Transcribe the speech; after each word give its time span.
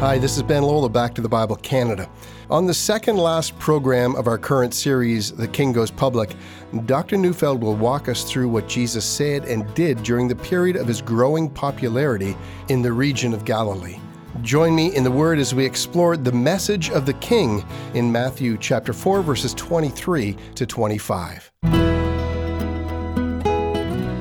Hi, 0.00 0.16
this 0.16 0.38
is 0.38 0.42
Ben 0.42 0.62
Lola, 0.62 0.88
Back 0.88 1.14
to 1.16 1.20
the 1.20 1.28
Bible 1.28 1.56
Canada. 1.56 2.08
On 2.48 2.66
the 2.66 2.72
second 2.72 3.18
last 3.18 3.58
program 3.58 4.14
of 4.16 4.28
our 4.28 4.38
current 4.38 4.72
series, 4.72 5.30
The 5.30 5.46
King 5.46 5.72
Goes 5.72 5.90
Public, 5.90 6.34
Dr. 6.86 7.18
Neufeld 7.18 7.60
will 7.60 7.76
walk 7.76 8.08
us 8.08 8.24
through 8.24 8.48
what 8.48 8.66
Jesus 8.66 9.04
said 9.04 9.44
and 9.44 9.74
did 9.74 10.02
during 10.02 10.26
the 10.26 10.34
period 10.34 10.76
of 10.76 10.88
his 10.88 11.02
growing 11.02 11.50
popularity 11.50 12.34
in 12.70 12.80
the 12.80 12.90
region 12.90 13.34
of 13.34 13.44
Galilee. 13.44 13.98
Join 14.40 14.74
me 14.74 14.96
in 14.96 15.04
the 15.04 15.10
Word 15.10 15.38
as 15.38 15.54
we 15.54 15.66
explore 15.66 16.16
the 16.16 16.32
message 16.32 16.88
of 16.88 17.04
the 17.04 17.12
King 17.12 17.62
in 17.92 18.10
Matthew 18.10 18.56
chapter 18.56 18.94
4, 18.94 19.20
verses 19.20 19.52
23 19.52 20.34
to 20.54 20.64
25. 20.64 21.52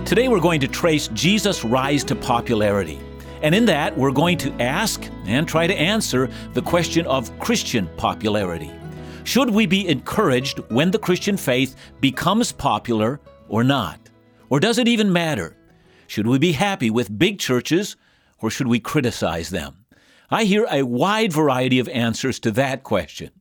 Today 0.05 0.27
we're 0.27 0.41
going 0.41 0.59
to 0.59 0.67
trace 0.67 1.07
Jesus' 1.13 1.63
rise 1.63 2.03
to 2.03 2.17
popularity. 2.17 2.99
And 3.41 3.55
in 3.55 3.65
that, 3.65 3.97
we're 3.97 4.11
going 4.11 4.37
to 4.39 4.51
ask 4.61 5.09
and 5.25 5.47
try 5.47 5.65
to 5.65 5.73
answer 5.73 6.29
the 6.53 6.61
question 6.61 7.05
of 7.07 7.37
Christian 7.39 7.87
popularity. 7.95 8.71
Should 9.23 9.49
we 9.49 9.65
be 9.65 9.87
encouraged 9.87 10.59
when 10.69 10.91
the 10.91 10.99
Christian 10.99 11.37
faith 11.37 11.75
becomes 12.01 12.51
popular 12.51 13.19
or 13.47 13.63
not? 13.63 13.99
Or 14.49 14.59
does 14.59 14.77
it 14.77 14.87
even 14.87 15.13
matter? 15.13 15.55
Should 16.07 16.27
we 16.27 16.39
be 16.39 16.53
happy 16.53 16.89
with 16.89 17.17
big 17.17 17.39
churches 17.39 17.95
or 18.41 18.49
should 18.49 18.67
we 18.67 18.79
criticize 18.79 19.49
them? 19.49 19.85
I 20.31 20.43
hear 20.43 20.67
a 20.69 20.83
wide 20.83 21.31
variety 21.31 21.79
of 21.79 21.87
answers 21.89 22.39
to 22.39 22.51
that 22.51 22.83
question. 22.83 23.31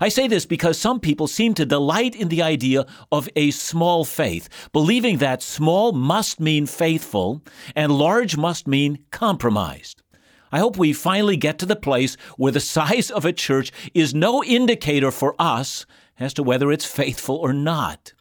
I 0.00 0.08
say 0.08 0.28
this 0.28 0.46
because 0.46 0.78
some 0.78 1.00
people 1.00 1.26
seem 1.26 1.54
to 1.54 1.66
delight 1.66 2.14
in 2.14 2.28
the 2.28 2.42
idea 2.42 2.86
of 3.10 3.28
a 3.36 3.50
small 3.50 4.04
faith, 4.04 4.48
believing 4.72 5.18
that 5.18 5.42
small 5.42 5.92
must 5.92 6.40
mean 6.40 6.66
faithful 6.66 7.42
and 7.74 7.92
large 7.92 8.36
must 8.36 8.66
mean 8.66 9.04
compromised. 9.10 10.02
I 10.50 10.58
hope 10.58 10.76
we 10.76 10.92
finally 10.92 11.36
get 11.36 11.58
to 11.60 11.66
the 11.66 11.76
place 11.76 12.16
where 12.36 12.52
the 12.52 12.60
size 12.60 13.10
of 13.10 13.24
a 13.24 13.32
church 13.32 13.72
is 13.94 14.14
no 14.14 14.44
indicator 14.44 15.10
for 15.10 15.34
us 15.38 15.86
as 16.18 16.34
to 16.34 16.42
whether 16.42 16.70
it's 16.70 16.84
faithful 16.84 17.36
or 17.36 17.52
not. 17.52 18.12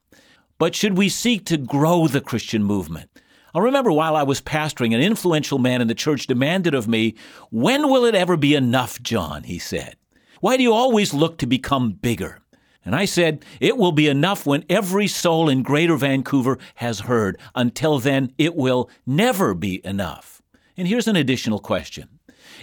But 0.58 0.76
should 0.76 0.98
we 0.98 1.10
seek 1.10 1.46
to 1.48 1.58
grow 1.58 2.08
the 2.08 2.22
Christian 2.22 2.64
movement? 2.64 3.10
I 3.54 3.60
remember 3.60 3.92
while 3.92 4.16
I 4.16 4.24
was 4.24 4.42
pastoring, 4.42 4.96
an 4.96 5.02
influential 5.02 5.60
man 5.60 5.82
in 5.82 5.90
the 5.90 5.96
church 5.96 6.26
demanded 6.26 6.74
of 6.74 6.88
me, 6.88 7.16
When 7.50 7.90
will 7.90 8.06
it 8.06 8.16
ever 8.16 8.38
be 8.38 8.56
enough, 8.56 9.02
John? 9.02 9.44
he 9.44 9.60
said. 9.60 9.96
Why 10.42 10.58
do 10.58 10.64
you 10.64 10.74
always 10.74 11.14
look 11.14 11.38
to 11.38 11.46
become 11.46 11.92
bigger? 11.92 12.40
And 12.84 12.96
I 12.96 13.06
said, 13.06 13.46
It 13.60 13.78
will 13.78 13.92
be 13.92 14.08
enough 14.08 14.44
when 14.44 14.66
every 14.70 15.08
soul 15.08 15.48
in 15.48 15.62
Greater 15.62 15.96
Vancouver 15.96 16.58
has 16.76 17.02
heard. 17.02 17.40
Until 17.54 18.00
then, 18.00 18.34
it 18.40 18.56
will 18.56 18.90
never 19.06 19.54
be 19.54 19.86
enough. 19.86 20.42
And 20.76 20.88
here's 20.88 21.08
an 21.08 21.16
additional 21.16 21.60
question. 21.60 22.10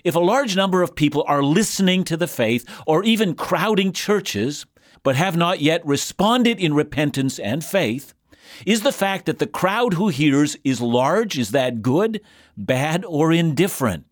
If 0.03 0.17
a 0.17 0.21
large 0.21 0.57
number 0.57 0.83
of 0.83 0.97
people 0.97 1.25
are 1.29 1.43
listening 1.43 2.03
to 2.05 2.17
the 2.17 2.27
faith 2.27 2.69
or 2.85 3.05
even 3.05 3.37
crowding 3.37 3.93
churches, 3.93 4.67
but 5.05 5.15
have 5.15 5.37
not 5.37 5.61
yet 5.61 5.87
responded 5.87 6.59
in 6.59 6.75
repentance 6.75 7.39
and 7.39 7.65
faith, 7.65 8.13
is 8.67 8.83
the 8.83 8.91
fact 8.91 9.27
that 9.27 9.39
the 9.39 9.47
crowd 9.47 9.95
who 9.95 10.09
hears 10.09 10.57
is 10.65 10.81
large, 10.81 11.39
is 11.39 11.53
that 11.53 11.81
good, 11.81 12.21
bad, 12.57 13.05
or 13.05 13.31
indifferent? 13.31 14.08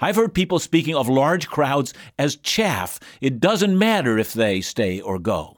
I've 0.00 0.16
heard 0.16 0.32
people 0.32 0.58
speaking 0.58 0.94
of 0.94 1.08
large 1.08 1.48
crowds 1.48 1.92
as 2.18 2.36
chaff. 2.36 3.00
It 3.20 3.40
doesn't 3.40 3.76
matter 3.76 4.16
if 4.16 4.32
they 4.32 4.60
stay 4.60 5.00
or 5.00 5.18
go. 5.18 5.56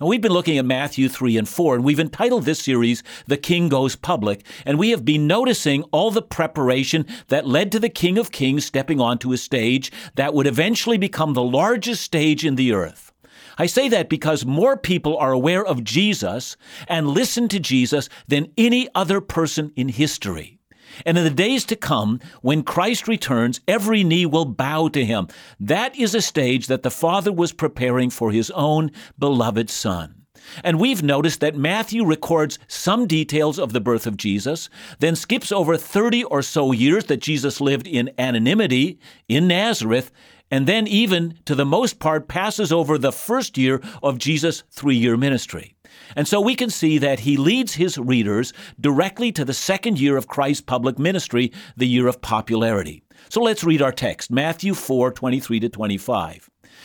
Now, 0.00 0.06
we've 0.06 0.20
been 0.20 0.32
looking 0.32 0.56
at 0.56 0.64
Matthew 0.64 1.08
3 1.10 1.36
and 1.36 1.48
4, 1.48 1.74
and 1.74 1.84
we've 1.84 2.00
entitled 2.00 2.44
this 2.44 2.60
series, 2.60 3.02
The 3.26 3.36
King 3.36 3.68
Goes 3.68 3.96
Public, 3.96 4.46
and 4.64 4.78
we 4.78 4.90
have 4.90 5.04
been 5.04 5.26
noticing 5.26 5.82
all 5.90 6.10
the 6.10 6.22
preparation 6.22 7.04
that 7.28 7.46
led 7.46 7.70
to 7.72 7.80
the 7.80 7.90
King 7.90 8.16
of 8.16 8.30
Kings 8.30 8.64
stepping 8.64 9.00
onto 9.00 9.32
a 9.32 9.36
stage 9.36 9.92
that 10.14 10.32
would 10.32 10.46
eventually 10.46 10.96
become 10.96 11.34
the 11.34 11.42
largest 11.42 12.02
stage 12.02 12.46
in 12.46 12.54
the 12.54 12.72
earth. 12.72 13.12
I 13.58 13.66
say 13.66 13.90
that 13.90 14.08
because 14.08 14.46
more 14.46 14.76
people 14.76 15.18
are 15.18 15.32
aware 15.32 15.66
of 15.66 15.84
Jesus 15.84 16.56
and 16.88 17.08
listen 17.08 17.48
to 17.48 17.58
Jesus 17.58 18.08
than 18.26 18.52
any 18.56 18.88
other 18.94 19.20
person 19.20 19.70
in 19.76 19.90
history. 19.90 20.59
And 21.04 21.18
in 21.18 21.24
the 21.24 21.30
days 21.30 21.64
to 21.66 21.76
come, 21.76 22.20
when 22.42 22.62
Christ 22.62 23.08
returns, 23.08 23.60
every 23.66 24.04
knee 24.04 24.26
will 24.26 24.44
bow 24.44 24.88
to 24.88 25.04
him. 25.04 25.28
That 25.58 25.96
is 25.96 26.14
a 26.14 26.22
stage 26.22 26.66
that 26.66 26.82
the 26.82 26.90
Father 26.90 27.32
was 27.32 27.52
preparing 27.52 28.10
for 28.10 28.30
his 28.30 28.50
own 28.52 28.90
beloved 29.18 29.70
Son. 29.70 30.20
And 30.64 30.80
we've 30.80 31.02
noticed 31.02 31.40
that 31.40 31.56
Matthew 31.56 32.04
records 32.04 32.58
some 32.66 33.06
details 33.06 33.58
of 33.58 33.72
the 33.72 33.80
birth 33.80 34.06
of 34.06 34.16
Jesus, 34.16 34.68
then 34.98 35.14
skips 35.16 35.52
over 35.52 35.76
30 35.76 36.24
or 36.24 36.42
so 36.42 36.72
years 36.72 37.04
that 37.04 37.20
Jesus 37.20 37.60
lived 37.60 37.86
in 37.86 38.10
anonymity 38.18 38.98
in 39.28 39.46
Nazareth, 39.48 40.10
and 40.50 40.66
then 40.66 40.86
even, 40.86 41.38
to 41.44 41.54
the 41.54 41.64
most 41.64 42.00
part, 42.00 42.26
passes 42.26 42.72
over 42.72 42.98
the 42.98 43.12
first 43.12 43.56
year 43.56 43.80
of 44.02 44.18
Jesus' 44.18 44.64
three 44.70 44.96
year 44.96 45.16
ministry. 45.16 45.74
And 46.16 46.26
so 46.26 46.40
we 46.40 46.54
can 46.54 46.70
see 46.70 46.98
that 46.98 47.20
he 47.20 47.36
leads 47.36 47.74
his 47.74 47.98
readers 47.98 48.52
directly 48.80 49.32
to 49.32 49.44
the 49.44 49.54
second 49.54 50.00
year 50.00 50.16
of 50.16 50.26
Christ's 50.26 50.62
public 50.62 50.98
ministry, 50.98 51.52
the 51.76 51.88
year 51.88 52.06
of 52.06 52.20
popularity. 52.20 53.02
So 53.28 53.40
let's 53.40 53.64
read 53.64 53.82
our 53.82 53.92
text, 53.92 54.30
Matthew 54.30 54.74
4 54.74 55.12
23 55.12 55.60
to 55.60 55.68
25. 55.68 56.49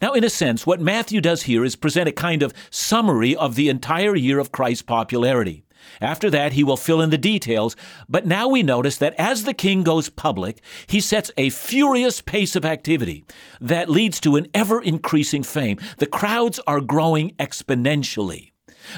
Now, 0.00 0.12
in 0.12 0.24
a 0.24 0.30
sense, 0.30 0.66
what 0.66 0.80
Matthew 0.80 1.20
does 1.20 1.42
here 1.42 1.64
is 1.64 1.76
present 1.76 2.08
a 2.08 2.12
kind 2.12 2.42
of 2.42 2.52
summary 2.70 3.34
of 3.34 3.54
the 3.54 3.68
entire 3.68 4.16
year 4.16 4.38
of 4.38 4.52
Christ's 4.52 4.82
popularity. 4.82 5.64
After 6.00 6.30
that, 6.30 6.52
he 6.52 6.64
will 6.64 6.76
fill 6.76 7.00
in 7.00 7.10
the 7.10 7.18
details, 7.18 7.74
but 8.08 8.26
now 8.26 8.48
we 8.48 8.62
notice 8.62 8.98
that 8.98 9.14
as 9.18 9.44
the 9.44 9.54
king 9.54 9.82
goes 9.82 10.08
public, 10.08 10.60
he 10.86 11.00
sets 11.00 11.30
a 11.36 11.50
furious 11.50 12.20
pace 12.20 12.54
of 12.56 12.64
activity 12.64 13.24
that 13.60 13.88
leads 13.88 14.20
to 14.20 14.36
an 14.36 14.46
ever 14.54 14.82
increasing 14.82 15.42
fame. 15.42 15.78
The 15.98 16.06
crowds 16.06 16.60
are 16.66 16.80
growing 16.80 17.30
exponentially. 17.36 18.50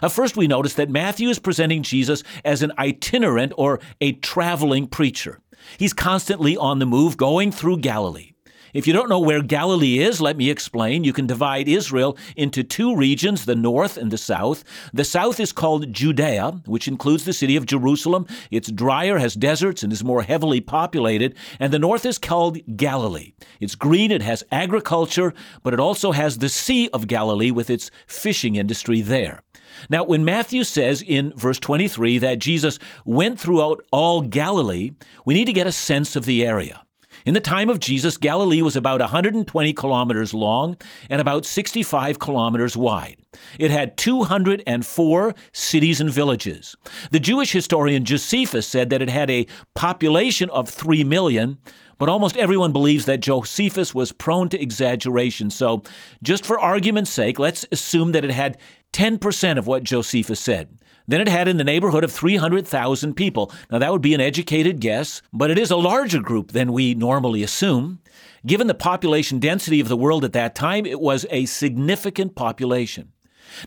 Uh, 0.03 0.09
first, 0.09 0.37
we 0.37 0.47
notice 0.47 0.75
that 0.75 0.91
Matthew 0.91 1.29
is 1.29 1.39
presenting 1.39 1.83
Jesus 1.83 2.23
as 2.45 2.63
an 2.63 2.73
itinerant 2.79 3.53
or 3.57 3.81
a 4.01 4.13
traveling 4.13 4.87
preacher. 4.87 5.41
He's 5.79 5.93
constantly 5.93 6.57
on 6.57 6.79
the 6.79 6.87
move, 6.87 7.17
going 7.17 7.53
through 7.53 7.79
Galilee. 7.79 8.33
If 8.73 8.87
you 8.87 8.93
don't 8.93 9.09
know 9.09 9.19
where 9.19 9.43
Galilee 9.43 9.99
is, 9.99 10.21
let 10.21 10.37
me 10.37 10.51
explain. 10.51 11.05
You 11.05 11.13
can 11.13 11.27
divide 11.27 11.69
Israel 11.69 12.17
into 12.37 12.63
two 12.63 12.95
regions, 12.95 13.45
the 13.45 13.57
north 13.57 13.97
and 13.97 14.11
the 14.11 14.19
south. 14.19 14.65
The 14.93 15.05
south 15.05 15.41
is 15.41 15.53
called 15.53 15.93
Judea, 15.93 16.63
which 16.67 16.87
includes 16.87 17.25
the 17.25 17.33
city 17.33 17.57
of 17.57 17.67
Jerusalem. 17.67 18.27
It's 18.51 18.71
drier, 18.71 19.19
has 19.19 19.35
deserts, 19.35 19.83
and 19.83 19.93
is 19.93 20.05
more 20.05 20.23
heavily 20.23 20.61
populated. 20.61 21.35
And 21.59 21.73
the 21.73 21.79
north 21.79 22.07
is 22.07 22.19
called 22.19 22.59
Galilee. 22.77 23.33
It's 23.61 23.75
green, 23.75 24.11
it 24.11 24.23
has 24.23 24.45
agriculture, 24.53 25.35
but 25.63 25.75
it 25.75 25.81
also 25.81 26.13
has 26.13 26.39
the 26.39 26.49
Sea 26.49 26.89
of 26.93 27.09
Galilee 27.09 27.51
with 27.51 27.71
its 27.71 27.91
fishing 28.07 28.57
industry 28.57 29.01
there. 29.01 29.43
Now, 29.89 30.05
when 30.05 30.25
Matthew 30.25 30.65
says 30.65 31.03
in 31.03 31.33
verse 31.37 31.59
23 31.59 32.19
that 32.19 32.39
Jesus 32.39 32.79
went 33.05 33.41
throughout 33.41 33.85
all 33.91 34.23
Galilee, 34.23 34.93
we 35.25 35.35
need 35.35 35.47
to 35.47 35.53
get 35.53 35.67
a 35.67 35.73
sense 35.73 36.17
of 36.17 36.25
the 36.25 36.45
area. 36.45 36.83
In 37.27 37.35
the 37.35 37.41
time 37.41 37.69
of 37.69 37.81
Jesus, 37.81 38.17
Galilee 38.17 38.63
was 38.63 38.77
about 38.77 39.01
120 39.01 39.73
kilometers 39.75 40.33
long 40.33 40.77
and 41.11 41.21
about 41.21 41.45
65 41.45 42.19
kilometers 42.19 42.77
wide. 42.77 43.17
It 43.59 43.71
had 43.71 43.97
204 43.97 45.35
cities 45.53 46.01
and 46.01 46.11
villages. 46.11 46.77
The 47.11 47.21
Jewish 47.21 47.53
historian 47.53 48.05
Josephus 48.05 48.67
said 48.67 48.91
that 48.91 49.03
it 49.03 49.11
had 49.11 49.31
a 49.31 49.47
population 49.75 50.49
of 50.51 50.69
3 50.69 51.05
million, 51.05 51.59
but 51.99 52.09
almost 52.09 52.39
everyone 52.39 52.73
believes 52.73 53.05
that 53.05 53.21
Josephus 53.21 53.95
was 53.95 54.13
prone 54.13 54.49
to 54.49 54.61
exaggeration. 54.61 55.51
So, 55.51 55.83
just 56.23 56.47
for 56.47 56.59
argument's 56.59 57.11
sake, 57.11 57.39
let's 57.39 57.67
assume 57.71 58.13
that 58.13 58.25
it 58.25 58.31
had 58.31 58.57
10% 58.95 59.59
of 59.59 59.67
what 59.67 59.85
Josephus 59.85 60.41
said. 60.41 60.69
Then 61.11 61.21
it 61.21 61.29
had 61.29 61.49
in 61.49 61.57
the 61.57 61.65
neighborhood 61.65 62.05
of 62.05 62.13
300,000 62.13 63.15
people. 63.15 63.53
Now, 63.69 63.81
that 63.81 63.91
would 63.91 64.01
be 64.01 64.15
an 64.15 64.21
educated 64.21 64.81
guess, 64.81 65.23
but 65.33 65.51
it 65.51 65.59
is 65.59 65.73
a 65.73 65.77
larger 65.77 66.21
group 66.21 66.53
than 66.53 66.73
we 66.73 66.95
normally 66.95 67.43
assume. 67.43 67.99
Given 68.47 68.69
the 68.69 68.75
population 68.75 69.41
density 69.41 69.81
of 69.81 69.89
the 69.89 69.97
world 69.97 70.25
at 70.25 70.33
that 70.35 70.55
time, 70.55 70.87
it 70.87 71.01
was 71.01 71.27
a 71.31 71.47
significant 71.47 72.37
population. 72.37 73.11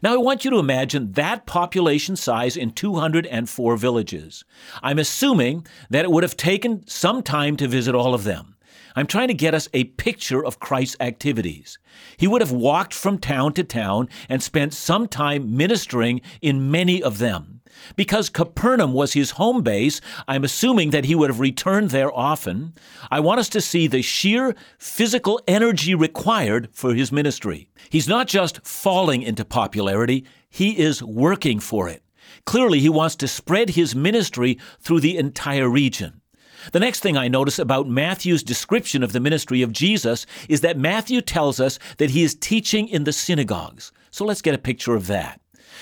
Now, 0.02 0.14
I 0.14 0.18
want 0.18 0.46
you 0.46 0.52
to 0.52 0.58
imagine 0.58 1.12
that 1.12 1.46
population 1.46 2.16
size 2.16 2.56
in 2.56 2.72
204 2.72 3.76
villages. 3.76 4.46
I'm 4.82 4.98
assuming 4.98 5.68
that 5.90 6.06
it 6.06 6.12
would 6.12 6.24
have 6.24 6.38
taken 6.38 6.88
some 6.88 7.22
time 7.22 7.58
to 7.58 7.68
visit 7.68 7.94
all 7.94 8.14
of 8.14 8.24
them. 8.24 8.53
I'm 8.96 9.08
trying 9.08 9.28
to 9.30 9.34
get 9.34 9.54
us 9.54 9.70
a 9.74 9.86
picture 9.86 10.44
of 10.44 10.60
Christ's 10.60 10.98
activities. 11.00 11.80
He 12.18 12.28
would 12.28 12.42
have 12.42 12.52
walked 12.52 12.94
from 12.94 13.18
town 13.18 13.54
to 13.54 13.64
town 13.64 14.10
and 14.30 14.42
spent 14.42 14.74
some 14.74 15.08
time 15.08 15.56
ministering 15.56 16.22
in 16.42 16.72
many 16.72 17.02
of 17.02 17.18
them. 17.18 17.62
Because 17.96 18.30
Capernaum 18.30 18.94
was 18.94 19.14
his 19.14 19.32
home 19.32 19.64
base, 19.64 20.00
I'm 20.28 20.44
assuming 20.44 20.92
that 20.92 21.06
he 21.06 21.16
would 21.16 21.30
have 21.30 21.40
returned 21.40 21.90
there 21.90 22.16
often. 22.16 22.74
I 23.10 23.20
want 23.20 23.40
us 23.40 23.50
to 23.50 23.62
see 23.62 23.88
the 23.88 24.02
sheer 24.02 24.56
physical 24.78 25.42
energy 25.48 25.96
required 25.96 26.70
for 26.72 26.94
his 26.94 27.12
ministry. 27.12 27.70
He's 27.90 28.08
not 28.08 28.28
just 28.28 28.66
falling 28.66 29.22
into 29.22 29.46
popularity, 29.46 30.26
he 30.50 30.78
is 30.80 31.02
working 31.02 31.60
for 31.60 31.90
it. 31.90 32.04
Clearly, 32.46 32.80
he 32.80 32.90
wants 32.90 33.16
to 33.18 33.28
spread 33.28 33.72
his 33.72 33.96
ministry 33.96 34.60
through 34.80 35.00
the 35.00 35.18
entire 35.18 35.70
region. 35.70 36.22
The 36.72 36.80
next 36.80 37.02
thing 37.02 37.18
I 37.18 37.28
notice 37.28 37.60
about 37.60 37.88
Matthew's 37.88 38.44
description 38.44 39.04
of 39.04 39.12
the 39.12 39.20
ministry 39.20 39.62
of 39.62 39.72
Jesus 39.72 40.26
is 40.48 40.62
that 40.62 40.78
Matthew 40.78 41.22
tells 41.22 41.60
us 41.60 41.78
that 41.98 42.12
he 42.12 42.24
is 42.24 42.36
teaching 42.36 42.88
in 42.88 43.04
the 43.04 43.14
synagogues. 43.14 43.92
So 44.12 44.26
let's 44.26 44.42
get 44.42 44.56
a 44.56 44.60
picture 44.60 44.96
of 44.96 45.08
that. 45.08 45.42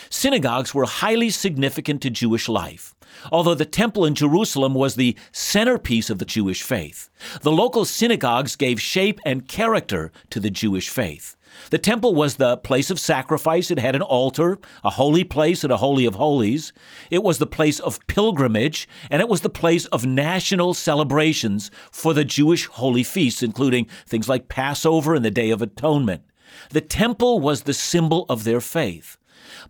Synagogues 0.10 0.74
were 0.74 0.86
highly 0.86 1.30
significant 1.30 2.02
to 2.02 2.10
Jewish 2.10 2.50
life. 2.50 2.96
Although 3.32 3.56
the 3.56 3.66
temple 3.66 4.06
in 4.06 4.16
Jerusalem 4.16 4.74
was 4.74 4.96
the 4.96 5.18
centerpiece 5.32 6.10
of 6.10 6.18
the 6.18 6.26
Jewish 6.26 6.64
faith, 6.64 7.10
the 7.42 7.52
local 7.52 7.86
synagogues 7.86 8.56
gave 8.56 8.82
shape 8.82 9.20
and 9.26 9.48
character 9.48 10.12
to 10.30 10.40
the 10.40 10.50
Jewish 10.50 10.90
faith. 10.90 11.36
The 11.70 11.78
temple 11.78 12.14
was 12.16 12.36
the 12.36 12.58
place 12.58 12.90
of 12.90 13.00
sacrifice. 13.00 13.72
It 13.72 13.80
had 13.80 13.96
an 13.96 14.02
altar, 14.02 14.60
a 14.84 14.92
holy 14.92 15.24
place, 15.24 15.64
and 15.64 15.72
a 15.72 15.78
holy 15.78 16.06
of 16.06 16.16
holies. 16.16 16.74
It 17.10 17.24
was 17.24 17.38
the 17.38 17.48
place 17.48 17.80
of 17.80 18.06
pilgrimage, 18.08 18.88
and 19.10 19.22
it 19.22 19.30
was 19.30 19.42
the 19.42 19.50
place 19.50 19.86
of 19.88 20.06
national 20.06 20.74
celebrations 20.74 21.72
for 21.92 22.14
the 22.14 22.26
Jewish 22.26 22.66
holy 22.68 23.04
feasts, 23.04 23.44
including 23.44 23.88
things 24.06 24.28
like 24.28 24.50
Passover 24.50 25.16
and 25.16 25.24
the 25.24 25.32
Day 25.32 25.50
of 25.50 25.62
Atonement. 25.62 26.24
The 26.72 26.82
temple 26.82 27.40
was 27.40 27.64
the 27.64 27.74
symbol 27.74 28.26
of 28.28 28.44
their 28.44 28.62
faith. 28.62 29.18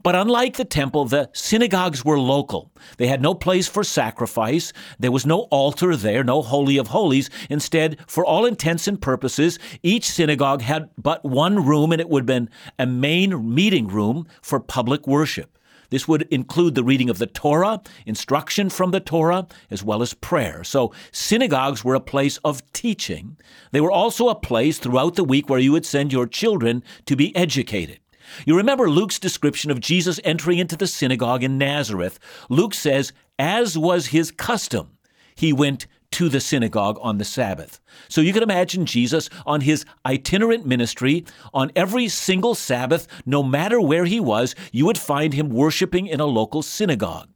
But 0.04 0.16
unlike 0.16 0.58
the 0.58 0.66
temple, 0.66 1.06
the 1.06 1.30
synagogues 1.34 2.04
were 2.04 2.20
local. 2.20 2.72
They 2.98 3.08
had 3.08 3.22
no 3.22 3.34
place 3.34 3.68
for 3.68 3.84
sacrifice. 3.84 4.74
There 5.00 5.12
was 5.12 5.26
no 5.26 5.42
altar 5.52 5.96
there, 5.96 6.24
no 6.24 6.42
Holy 6.42 6.78
of 6.78 6.88
Holies. 6.88 7.30
Instead, 7.50 7.98
for 8.08 8.26
all 8.26 8.46
intents 8.46 8.88
and 8.88 9.02
purposes, 9.02 9.60
each 9.84 10.06
synagogue 10.06 10.62
had 10.62 10.90
but 10.98 11.24
one 11.24 11.66
room, 11.66 11.92
and 11.92 12.02
it 12.02 12.10
would 12.10 12.22
have 12.22 12.26
been 12.26 12.50
a 12.80 12.86
main 12.86 13.54
meeting 13.54 13.88
room 13.88 14.28
for 14.42 14.60
public 14.60 15.08
worship. 15.08 15.58
This 15.92 16.08
would 16.08 16.24
include 16.32 16.74
the 16.74 16.86
reading 16.86 17.10
of 17.10 17.18
the 17.18 17.28
Torah, 17.28 17.82
instruction 18.06 18.70
from 18.70 18.92
the 18.92 19.02
Torah, 19.02 19.48
as 19.70 19.84
well 19.84 20.02
as 20.02 20.14
prayer. 20.14 20.64
So, 20.64 20.94
synagogues 21.12 21.84
were 21.84 21.96
a 21.96 22.00
place 22.00 22.38
of 22.46 22.64
teaching. 22.72 23.38
They 23.72 23.82
were 23.82 23.92
also 23.92 24.30
a 24.30 24.36
place 24.36 24.80
throughout 24.80 25.16
the 25.16 25.26
week 25.26 25.50
where 25.50 25.60
you 25.60 25.74
would 25.74 25.86
send 25.86 26.14
your 26.14 26.28
children 26.28 26.82
to 27.06 27.18
be 27.18 27.36
educated. 27.36 28.00
You 28.46 28.58
remember 28.58 28.90
Luke's 28.90 29.20
description 29.20 29.72
of 29.72 29.80
Jesus 29.80 30.20
entering 30.24 30.60
into 30.60 30.76
the 30.76 30.88
synagogue 30.88 31.44
in 31.44 31.58
Nazareth. 31.58 32.20
Luke 32.50 32.74
says, 32.74 33.14
as 33.40 33.78
was 33.78 34.08
his 34.08 34.32
custom, 34.32 34.98
he 35.36 35.54
went 35.54 35.88
to 36.12 36.28
the 36.28 36.40
synagogue 36.40 37.00
on 37.02 37.18
the 37.18 37.26
Sabbath. 37.26 37.80
So 38.10 38.22
you 38.22 38.34
can 38.34 38.44
imagine 38.44 38.86
Jesus 38.86 39.30
on 39.46 39.62
his 39.62 39.86
itinerant 40.06 40.66
ministry 40.66 41.26
on 41.54 41.72
every 41.76 42.10
single 42.10 42.54
Sabbath, 42.54 43.08
no 43.26 43.42
matter 43.42 43.80
where 43.80 44.06
he 44.06 44.20
was, 44.20 44.54
you 44.72 44.86
would 44.86 44.98
find 44.98 45.34
him 45.34 45.50
worshiping 45.50 46.08
in 46.08 46.20
a 46.20 46.26
local 46.26 46.62
synagogue. 46.62 47.30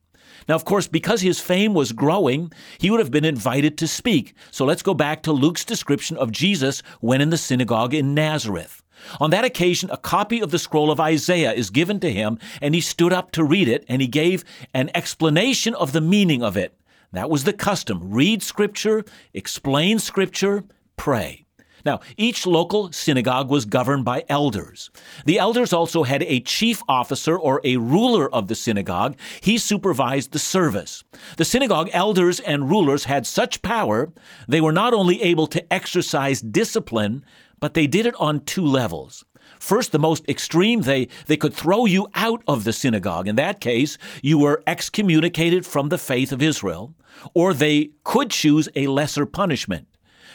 Now, 0.47 0.55
of 0.55 0.65
course, 0.65 0.87
because 0.87 1.21
his 1.21 1.39
fame 1.39 1.73
was 1.73 1.91
growing, 1.91 2.51
he 2.77 2.91
would 2.91 2.99
have 2.99 3.11
been 3.11 3.25
invited 3.25 3.77
to 3.79 3.87
speak. 3.87 4.35
So 4.51 4.65
let's 4.65 4.83
go 4.83 4.93
back 4.93 5.23
to 5.23 5.31
Luke's 5.31 5.65
description 5.65 6.17
of 6.17 6.31
Jesus 6.31 6.83
when 6.99 7.21
in 7.21 7.31
the 7.31 7.37
synagogue 7.37 7.93
in 7.93 8.13
Nazareth. 8.13 8.83
On 9.19 9.29
that 9.29 9.45
occasion, 9.45 9.89
a 9.89 9.97
copy 9.97 10.39
of 10.39 10.51
the 10.51 10.59
scroll 10.59 10.91
of 10.91 10.99
Isaiah 10.99 11.53
is 11.53 11.69
given 11.69 11.99
to 12.01 12.11
him, 12.11 12.39
and 12.61 12.75
he 12.75 12.81
stood 12.81 13.13
up 13.13 13.31
to 13.31 13.43
read 13.43 13.67
it, 13.67 13.85
and 13.87 14.01
he 14.01 14.07
gave 14.07 14.43
an 14.73 14.89
explanation 14.93 15.73
of 15.75 15.91
the 15.91 16.01
meaning 16.01 16.43
of 16.43 16.57
it. 16.57 16.77
That 17.11 17.29
was 17.29 17.43
the 17.43 17.53
custom. 17.53 18.11
Read 18.11 18.43
Scripture, 18.43 19.03
explain 19.33 19.99
Scripture, 19.99 20.63
pray. 20.97 21.45
Now, 21.85 21.99
each 22.17 22.47
local 22.47 22.91
synagogue 22.91 23.49
was 23.49 23.65
governed 23.65 24.05
by 24.05 24.25
elders. 24.27 24.89
The 25.25 25.37
elders 25.37 25.71
also 25.71 26.01
had 26.01 26.23
a 26.23 26.39
chief 26.39 26.81
officer 26.89 27.37
or 27.37 27.61
a 27.63 27.77
ruler 27.77 28.33
of 28.33 28.47
the 28.47 28.55
synagogue. 28.55 29.15
He 29.39 29.59
supervised 29.59 30.31
the 30.31 30.39
service. 30.39 31.03
The 31.37 31.45
synagogue 31.45 31.89
elders 31.93 32.39
and 32.39 32.69
rulers 32.69 33.05
had 33.05 33.27
such 33.27 33.61
power, 33.61 34.11
they 34.47 34.61
were 34.61 34.71
not 34.71 34.95
only 34.95 35.21
able 35.21 35.45
to 35.47 35.71
exercise 35.73 36.41
discipline, 36.41 37.23
but 37.65 37.73
they 37.73 37.87
did 37.87 38.05
it 38.05 38.13
on 38.19 38.41
two 38.41 38.63
levels. 38.63 39.25
First, 39.57 39.91
the 39.91 39.97
most 39.97 40.29
extreme, 40.29 40.81
they, 40.81 41.07
they 41.25 41.35
could 41.35 41.51
throw 41.51 41.85
you 41.85 42.07
out 42.13 42.43
of 42.47 42.63
the 42.63 42.71
synagogue. 42.71 43.27
In 43.27 43.37
that 43.37 43.59
case, 43.59 43.97
you 44.21 44.37
were 44.37 44.61
excommunicated 44.67 45.65
from 45.65 45.89
the 45.89 45.97
faith 45.97 46.31
of 46.31 46.43
Israel, 46.43 46.93
or 47.33 47.55
they 47.55 47.89
could 48.03 48.29
choose 48.29 48.69
a 48.75 48.85
lesser 48.85 49.25
punishment. 49.25 49.87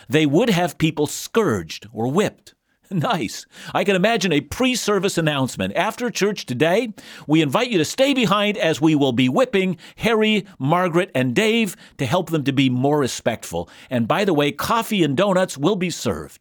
They 0.08 0.26
would 0.26 0.50
have 0.50 0.76
people 0.76 1.06
scourged 1.06 1.86
or 1.92 2.08
whipped. 2.08 2.54
Nice. 2.92 3.46
I 3.72 3.84
can 3.84 3.94
imagine 3.94 4.32
a 4.32 4.40
pre 4.40 4.74
service 4.74 5.16
announcement. 5.16 5.76
After 5.76 6.10
church 6.10 6.44
today, 6.44 6.92
we 7.28 7.40
invite 7.40 7.70
you 7.70 7.78
to 7.78 7.84
stay 7.84 8.12
behind 8.14 8.58
as 8.58 8.80
we 8.80 8.96
will 8.96 9.12
be 9.12 9.28
whipping 9.28 9.76
Harry, 9.98 10.44
Margaret, 10.58 11.12
and 11.14 11.32
Dave 11.32 11.76
to 11.98 12.06
help 12.06 12.30
them 12.30 12.42
to 12.42 12.52
be 12.52 12.68
more 12.68 12.98
respectful. 12.98 13.68
And 13.90 14.08
by 14.08 14.24
the 14.24 14.34
way, 14.34 14.50
coffee 14.50 15.04
and 15.04 15.16
donuts 15.16 15.56
will 15.56 15.76
be 15.76 15.90
served. 15.90 16.40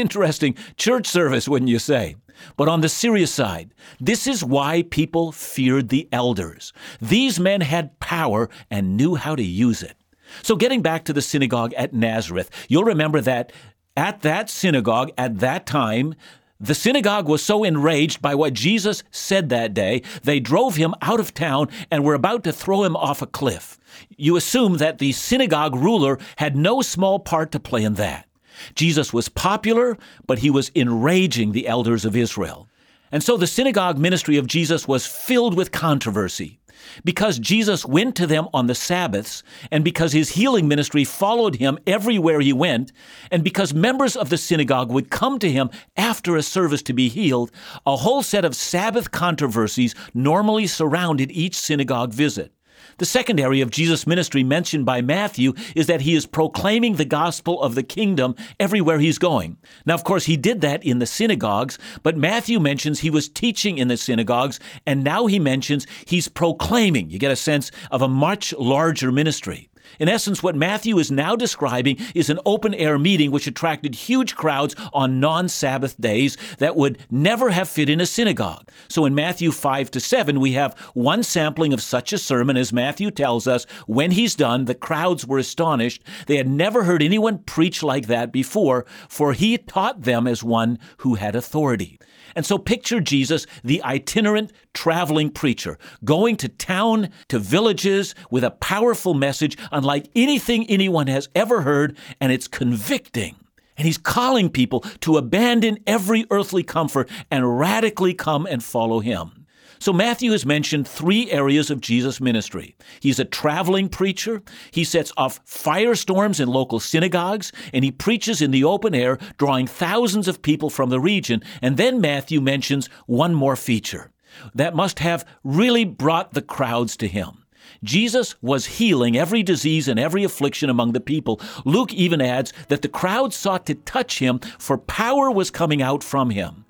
Interesting 0.00 0.54
church 0.78 1.06
service, 1.06 1.46
wouldn't 1.46 1.68
you 1.68 1.78
say? 1.78 2.16
But 2.56 2.70
on 2.70 2.80
the 2.80 2.88
serious 2.88 3.30
side, 3.30 3.74
this 4.00 4.26
is 4.26 4.42
why 4.42 4.84
people 4.84 5.30
feared 5.30 5.90
the 5.90 6.08
elders. 6.10 6.72
These 7.02 7.38
men 7.38 7.60
had 7.60 8.00
power 8.00 8.48
and 8.70 8.96
knew 8.96 9.16
how 9.16 9.36
to 9.36 9.42
use 9.42 9.82
it. 9.82 9.98
So, 10.42 10.56
getting 10.56 10.80
back 10.80 11.04
to 11.04 11.12
the 11.12 11.20
synagogue 11.20 11.74
at 11.74 11.92
Nazareth, 11.92 12.50
you'll 12.66 12.84
remember 12.84 13.20
that 13.20 13.52
at 13.94 14.22
that 14.22 14.48
synagogue 14.48 15.10
at 15.18 15.40
that 15.40 15.66
time, 15.66 16.14
the 16.58 16.74
synagogue 16.74 17.28
was 17.28 17.42
so 17.42 17.62
enraged 17.62 18.22
by 18.22 18.34
what 18.34 18.54
Jesus 18.54 19.02
said 19.10 19.50
that 19.50 19.74
day, 19.74 20.00
they 20.22 20.40
drove 20.40 20.76
him 20.76 20.94
out 21.02 21.20
of 21.20 21.34
town 21.34 21.68
and 21.90 22.04
were 22.04 22.14
about 22.14 22.42
to 22.44 22.54
throw 22.54 22.84
him 22.84 22.96
off 22.96 23.20
a 23.20 23.26
cliff. 23.26 23.78
You 24.16 24.36
assume 24.36 24.78
that 24.78 24.96
the 24.96 25.12
synagogue 25.12 25.74
ruler 25.74 26.18
had 26.36 26.56
no 26.56 26.80
small 26.80 27.18
part 27.18 27.52
to 27.52 27.60
play 27.60 27.84
in 27.84 27.94
that. 27.94 28.26
Jesus 28.74 29.12
was 29.12 29.28
popular, 29.28 29.96
but 30.26 30.40
he 30.40 30.50
was 30.50 30.70
enraging 30.74 31.52
the 31.52 31.68
elders 31.68 32.04
of 32.04 32.16
Israel. 32.16 32.68
And 33.12 33.22
so 33.22 33.36
the 33.36 33.46
synagogue 33.46 33.98
ministry 33.98 34.36
of 34.36 34.46
Jesus 34.46 34.86
was 34.86 35.06
filled 35.06 35.56
with 35.56 35.72
controversy. 35.72 36.60
Because 37.04 37.38
Jesus 37.38 37.84
went 37.84 38.16
to 38.16 38.26
them 38.26 38.48
on 38.54 38.66
the 38.66 38.74
Sabbaths, 38.74 39.42
and 39.70 39.84
because 39.84 40.12
his 40.12 40.30
healing 40.30 40.66
ministry 40.66 41.04
followed 41.04 41.56
him 41.56 41.78
everywhere 41.86 42.40
he 42.40 42.52
went, 42.52 42.92
and 43.30 43.44
because 43.44 43.74
members 43.74 44.16
of 44.16 44.30
the 44.30 44.38
synagogue 44.38 44.90
would 44.90 45.10
come 45.10 45.38
to 45.38 45.50
him 45.50 45.70
after 45.96 46.36
a 46.36 46.42
service 46.42 46.82
to 46.82 46.92
be 46.92 47.08
healed, 47.08 47.50
a 47.86 47.96
whole 47.96 48.22
set 48.22 48.44
of 48.44 48.56
Sabbath 48.56 49.10
controversies 49.10 49.94
normally 50.14 50.66
surrounded 50.66 51.30
each 51.30 51.56
synagogue 51.56 52.12
visit. 52.12 52.52
The 52.98 53.06
second 53.06 53.40
area 53.40 53.62
of 53.62 53.70
Jesus' 53.70 54.06
ministry 54.06 54.44
mentioned 54.44 54.84
by 54.84 55.00
Matthew 55.00 55.54
is 55.74 55.86
that 55.86 56.02
he 56.02 56.14
is 56.14 56.26
proclaiming 56.26 56.96
the 56.96 57.04
gospel 57.04 57.62
of 57.62 57.74
the 57.74 57.82
kingdom 57.82 58.34
everywhere 58.58 58.98
he's 58.98 59.18
going. 59.18 59.56
Now, 59.86 59.94
of 59.94 60.04
course, 60.04 60.26
he 60.26 60.36
did 60.36 60.60
that 60.60 60.84
in 60.84 60.98
the 60.98 61.06
synagogues, 61.06 61.78
but 62.02 62.16
Matthew 62.16 62.60
mentions 62.60 63.00
he 63.00 63.10
was 63.10 63.28
teaching 63.28 63.78
in 63.78 63.88
the 63.88 63.96
synagogues, 63.96 64.60
and 64.86 65.02
now 65.02 65.26
he 65.26 65.38
mentions 65.38 65.86
he's 66.04 66.28
proclaiming. 66.28 67.10
You 67.10 67.18
get 67.18 67.32
a 67.32 67.36
sense 67.36 67.70
of 67.90 68.02
a 68.02 68.08
much 68.08 68.52
larger 68.54 69.10
ministry. 69.10 69.69
In 69.98 70.08
essence, 70.08 70.42
what 70.42 70.56
Matthew 70.56 70.98
is 70.98 71.10
now 71.10 71.36
describing 71.36 71.98
is 72.14 72.30
an 72.30 72.40
open 72.46 72.74
air 72.74 72.98
meeting 72.98 73.30
which 73.30 73.46
attracted 73.46 73.94
huge 73.94 74.36
crowds 74.36 74.74
on 74.92 75.20
non 75.20 75.48
Sabbath 75.48 76.00
days 76.00 76.36
that 76.58 76.76
would 76.76 76.98
never 77.10 77.50
have 77.50 77.68
fit 77.68 77.88
in 77.88 78.00
a 78.00 78.06
synagogue. 78.06 78.68
So 78.88 79.04
in 79.04 79.14
Matthew 79.14 79.50
5 79.50 79.90
to 79.92 80.00
7, 80.00 80.40
we 80.40 80.52
have 80.52 80.78
one 80.94 81.22
sampling 81.22 81.72
of 81.72 81.82
such 81.82 82.12
a 82.12 82.18
sermon 82.18 82.56
as 82.56 82.72
Matthew 82.72 83.10
tells 83.10 83.46
us 83.46 83.64
when 83.86 84.12
he's 84.12 84.34
done, 84.34 84.64
the 84.64 84.74
crowds 84.74 85.26
were 85.26 85.38
astonished. 85.38 86.02
They 86.26 86.36
had 86.36 86.48
never 86.48 86.84
heard 86.84 87.02
anyone 87.02 87.38
preach 87.38 87.82
like 87.82 88.06
that 88.06 88.32
before, 88.32 88.86
for 89.08 89.32
he 89.32 89.58
taught 89.58 90.02
them 90.02 90.26
as 90.26 90.42
one 90.42 90.78
who 90.98 91.14
had 91.14 91.34
authority. 91.34 91.98
And 92.34 92.46
so 92.46 92.58
picture 92.58 93.00
Jesus, 93.00 93.46
the 93.64 93.82
itinerant 93.82 94.52
traveling 94.74 95.30
preacher, 95.30 95.78
going 96.04 96.36
to 96.36 96.48
town, 96.48 97.10
to 97.28 97.38
villages 97.38 98.14
with 98.30 98.44
a 98.44 98.50
powerful 98.50 99.14
message 99.14 99.56
unlike 99.72 100.08
anything 100.14 100.68
anyone 100.68 101.06
has 101.06 101.28
ever 101.34 101.62
heard, 101.62 101.96
and 102.20 102.32
it's 102.32 102.48
convicting. 102.48 103.36
And 103.76 103.86
he's 103.86 103.98
calling 103.98 104.50
people 104.50 104.80
to 105.00 105.16
abandon 105.16 105.78
every 105.86 106.26
earthly 106.30 106.62
comfort 106.62 107.08
and 107.30 107.58
radically 107.58 108.12
come 108.12 108.46
and 108.46 108.62
follow 108.62 109.00
him. 109.00 109.39
So 109.80 109.94
Matthew 109.94 110.32
has 110.32 110.44
mentioned 110.44 110.86
three 110.86 111.30
areas 111.30 111.70
of 111.70 111.80
Jesus' 111.80 112.20
ministry. 112.20 112.76
He's 113.00 113.18
a 113.18 113.24
traveling 113.24 113.88
preacher, 113.88 114.42
he 114.70 114.84
sets 114.84 115.10
off 115.16 115.44
firestorms 115.46 116.38
in 116.38 116.48
local 116.48 116.80
synagogues, 116.80 117.50
and 117.72 117.82
he 117.82 117.90
preaches 117.90 118.42
in 118.42 118.50
the 118.50 118.62
open 118.62 118.94
air, 118.94 119.18
drawing 119.38 119.66
thousands 119.66 120.28
of 120.28 120.42
people 120.42 120.68
from 120.68 120.90
the 120.90 121.00
region. 121.00 121.42
And 121.62 121.78
then 121.78 121.98
Matthew 121.98 122.42
mentions 122.42 122.90
one 123.06 123.32
more 123.32 123.56
feature 123.56 124.10
that 124.54 124.76
must 124.76 124.98
have 124.98 125.26
really 125.42 125.86
brought 125.86 126.34
the 126.34 126.42
crowds 126.42 126.94
to 126.98 127.08
him. 127.08 127.44
Jesus 127.82 128.40
was 128.42 128.66
healing 128.66 129.16
every 129.16 129.42
disease 129.42 129.88
and 129.88 129.98
every 129.98 130.24
affliction 130.24 130.68
among 130.68 130.92
the 130.92 131.00
people. 131.00 131.40
Luke 131.64 131.94
even 131.94 132.20
adds 132.20 132.52
that 132.68 132.82
the 132.82 132.88
crowd 132.88 133.32
sought 133.32 133.64
to 133.66 133.74
touch 133.74 134.18
him, 134.18 134.40
for 134.58 134.76
power 134.76 135.30
was 135.30 135.50
coming 135.50 135.80
out 135.80 136.04
from 136.04 136.30
him. 136.30 136.66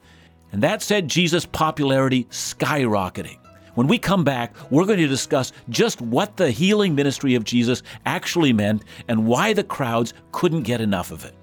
And 0.53 0.63
that 0.63 0.83
said 0.83 1.09
Jesus' 1.09 1.47
popularity 1.47 2.25
skyrocketing. 2.25 3.39
When 3.75 3.87
we 3.87 3.99
come 3.99 4.25
back, 4.25 4.55
we're 4.71 4.85
going 4.85 4.99
to 4.99 5.07
discuss 5.07 5.53
just 5.69 6.01
what 6.01 6.37
the 6.37 6.51
healing 6.51 6.95
ministry 6.95 7.35
of 7.35 7.45
Jesus 7.45 7.83
actually 8.05 8.53
meant 8.53 8.85
and 9.09 9.27
why 9.27 9.53
the 9.53 9.65
crowds 9.65 10.13
couldn't 10.33 10.63
get 10.63 10.81
enough 10.81 11.13
of 11.13 11.25
it. 11.25 11.35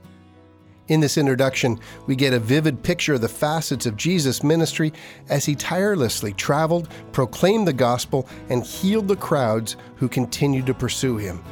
In 0.90 1.02
this 1.02 1.18
introduction, 1.18 1.80
we 2.06 2.16
get 2.16 2.34
a 2.34 2.40
vivid 2.40 2.82
picture 2.82 3.14
of 3.14 3.22
the 3.22 3.28
facets 3.28 3.86
of 3.86 3.98
Jesus' 3.98 4.44
ministry 4.44 4.94
as 5.30 5.46
he 5.46 5.54
tirelessly 5.56 6.32
traveled, 6.34 6.88
proclaimed 7.12 7.68
the 7.68 7.74
gospel, 7.74 8.28
and 8.50 8.64
healed 8.64 9.08
the 9.08 9.16
crowds 9.16 9.76
who 9.96 10.08
continued 10.08 10.66
to 10.66 10.74
pursue 10.74 11.18
him. 11.18 11.44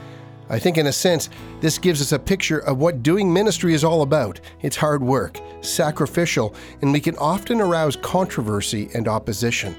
I 0.49 0.59
think, 0.59 0.77
in 0.77 0.87
a 0.87 0.93
sense, 0.93 1.29
this 1.59 1.77
gives 1.77 2.01
us 2.01 2.11
a 2.11 2.19
picture 2.19 2.59
of 2.59 2.77
what 2.77 3.03
doing 3.03 3.31
ministry 3.31 3.73
is 3.73 3.83
all 3.83 4.03
about. 4.03 4.39
It's 4.61 4.75
hard 4.75 5.01
work, 5.01 5.39
sacrificial, 5.61 6.53
and 6.81 6.93
we 6.93 6.99
can 6.99 7.17
often 7.17 7.61
arouse 7.61 7.95
controversy 7.95 8.89
and 8.93 9.07
opposition. 9.07 9.75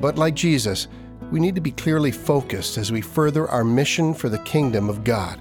But 0.00 0.16
like 0.16 0.34
Jesus, 0.34 0.88
we 1.30 1.40
need 1.40 1.54
to 1.54 1.60
be 1.60 1.72
clearly 1.72 2.10
focused 2.10 2.78
as 2.78 2.90
we 2.90 3.00
further 3.00 3.48
our 3.48 3.64
mission 3.64 4.14
for 4.14 4.28
the 4.28 4.38
kingdom 4.38 4.88
of 4.88 5.04
God. 5.04 5.40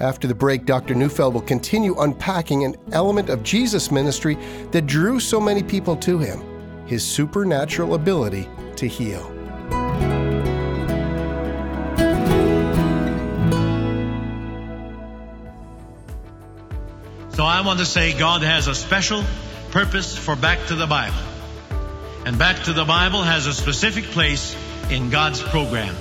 After 0.00 0.26
the 0.26 0.34
break, 0.34 0.64
Dr. 0.64 0.94
Neufeld 0.94 1.34
will 1.34 1.42
continue 1.42 2.00
unpacking 2.00 2.64
an 2.64 2.76
element 2.92 3.28
of 3.28 3.42
Jesus' 3.42 3.92
ministry 3.92 4.36
that 4.72 4.86
drew 4.86 5.20
so 5.20 5.40
many 5.40 5.62
people 5.62 5.96
to 5.96 6.18
him 6.18 6.42
his 6.86 7.04
supernatural 7.04 7.94
ability 7.94 8.46
to 8.76 8.86
heal. 8.86 9.31
So 17.42 17.46
I 17.46 17.62
want 17.62 17.80
to 17.80 17.86
say 17.86 18.16
God 18.16 18.42
has 18.42 18.68
a 18.68 18.74
special 18.76 19.24
purpose 19.72 20.16
for 20.16 20.36
Back 20.36 20.64
to 20.68 20.76
the 20.76 20.86
Bible. 20.86 21.18
And 22.24 22.38
Back 22.38 22.62
to 22.66 22.72
the 22.72 22.84
Bible 22.84 23.20
has 23.20 23.48
a 23.48 23.52
specific 23.52 24.04
place 24.04 24.56
in 24.92 25.10
God's 25.10 25.42
program. 25.42 25.92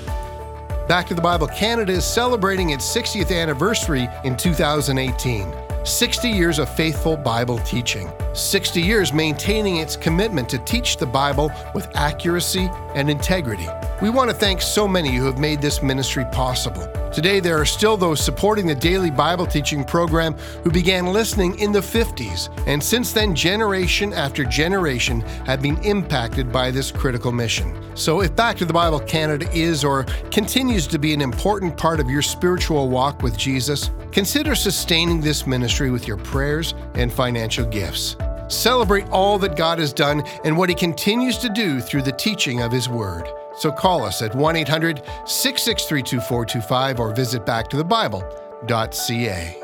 Back 0.88 1.08
to 1.08 1.16
the 1.16 1.22
Bible 1.22 1.48
Canada 1.48 1.94
is 1.94 2.06
celebrating 2.06 2.70
its 2.70 2.86
60th 2.96 3.36
anniversary 3.36 4.08
in 4.24 4.38
2018. 4.38 5.52
60 5.84 6.30
years 6.30 6.60
of 6.60 6.70
faithful 6.76 7.18
Bible 7.18 7.58
teaching. 7.66 8.08
60 8.34 8.80
years 8.80 9.12
maintaining 9.12 9.78
its 9.78 9.96
commitment 9.96 10.48
to 10.48 10.60
teach 10.60 10.98
the 10.98 11.08
Bible 11.08 11.52
with 11.74 11.88
accuracy 11.96 12.70
and 12.96 13.10
integrity. 13.10 13.68
We 14.02 14.10
want 14.10 14.30
to 14.30 14.36
thank 14.36 14.62
so 14.62 14.88
many 14.88 15.16
who 15.16 15.26
have 15.26 15.40
made 15.40 15.62
this 15.62 15.82
ministry 15.82 16.26
possible. 16.32 16.88
Today, 17.14 17.40
there 17.40 17.60
are 17.60 17.66
still 17.66 17.98
those 17.98 18.24
supporting 18.24 18.68
the 18.68 18.76
daily 18.76 19.12
Bible 19.12 19.46
teaching 19.46 19.84
program 19.84 20.34
who 20.64 20.72
began 20.72 21.08
listening 21.08 21.58
in 21.60 21.72
the 21.72 21.80
50s, 21.80 22.50
and 22.68 22.84
since 22.84 23.14
then, 23.14 23.36
generation 23.36 24.14
after 24.14 24.44
generation 24.44 25.22
have 25.46 25.62
been 25.62 25.78
impacted 25.84 26.52
by 26.52 26.72
this 26.72 26.92
critical 26.92 27.32
mission. 27.32 27.78
So, 27.96 28.22
if 28.22 28.36
Back 28.42 28.58
to 28.58 28.66
the 28.66 28.74
Bible 28.74 29.00
Canada 29.00 29.48
is 29.54 29.84
or 29.84 30.06
continues 30.32 30.88
to 30.88 30.98
be 30.98 31.14
an 31.14 31.22
important 31.22 31.78
part 31.78 32.00
of 32.00 32.10
your 32.10 32.24
spiritual 32.24 32.90
walk 32.90 33.22
with 33.22 33.38
Jesus, 33.38 33.92
consider 34.12 34.56
sustaining 34.56 35.22
this 35.22 35.46
ministry 35.46 35.92
with 35.92 36.08
your 36.08 36.18
prayers 36.18 36.74
and 36.96 37.14
financial 37.14 37.66
gifts. 37.66 38.16
Celebrate 38.52 39.10
all 39.10 39.40
that 39.40 39.56
God 39.56 39.80
has 39.80 39.94
done 39.94 40.22
and 40.44 40.56
what 40.58 40.70
He 40.70 40.76
continues 40.76 41.40
to 41.40 41.50
do 41.50 41.80
through 41.80 42.04
the 42.04 42.12
teaching 42.12 42.62
of 42.62 42.72
His 42.72 42.90
Word. 42.90 43.28
So 43.58 43.72
call 43.72 44.04
us 44.04 44.22
at 44.22 44.36
1 44.36 44.56
800 44.56 45.02
663 45.26 46.04
2425 46.04 47.00
or 47.00 47.14
visit 47.14 47.46
backtothebible.ca. 47.46 49.58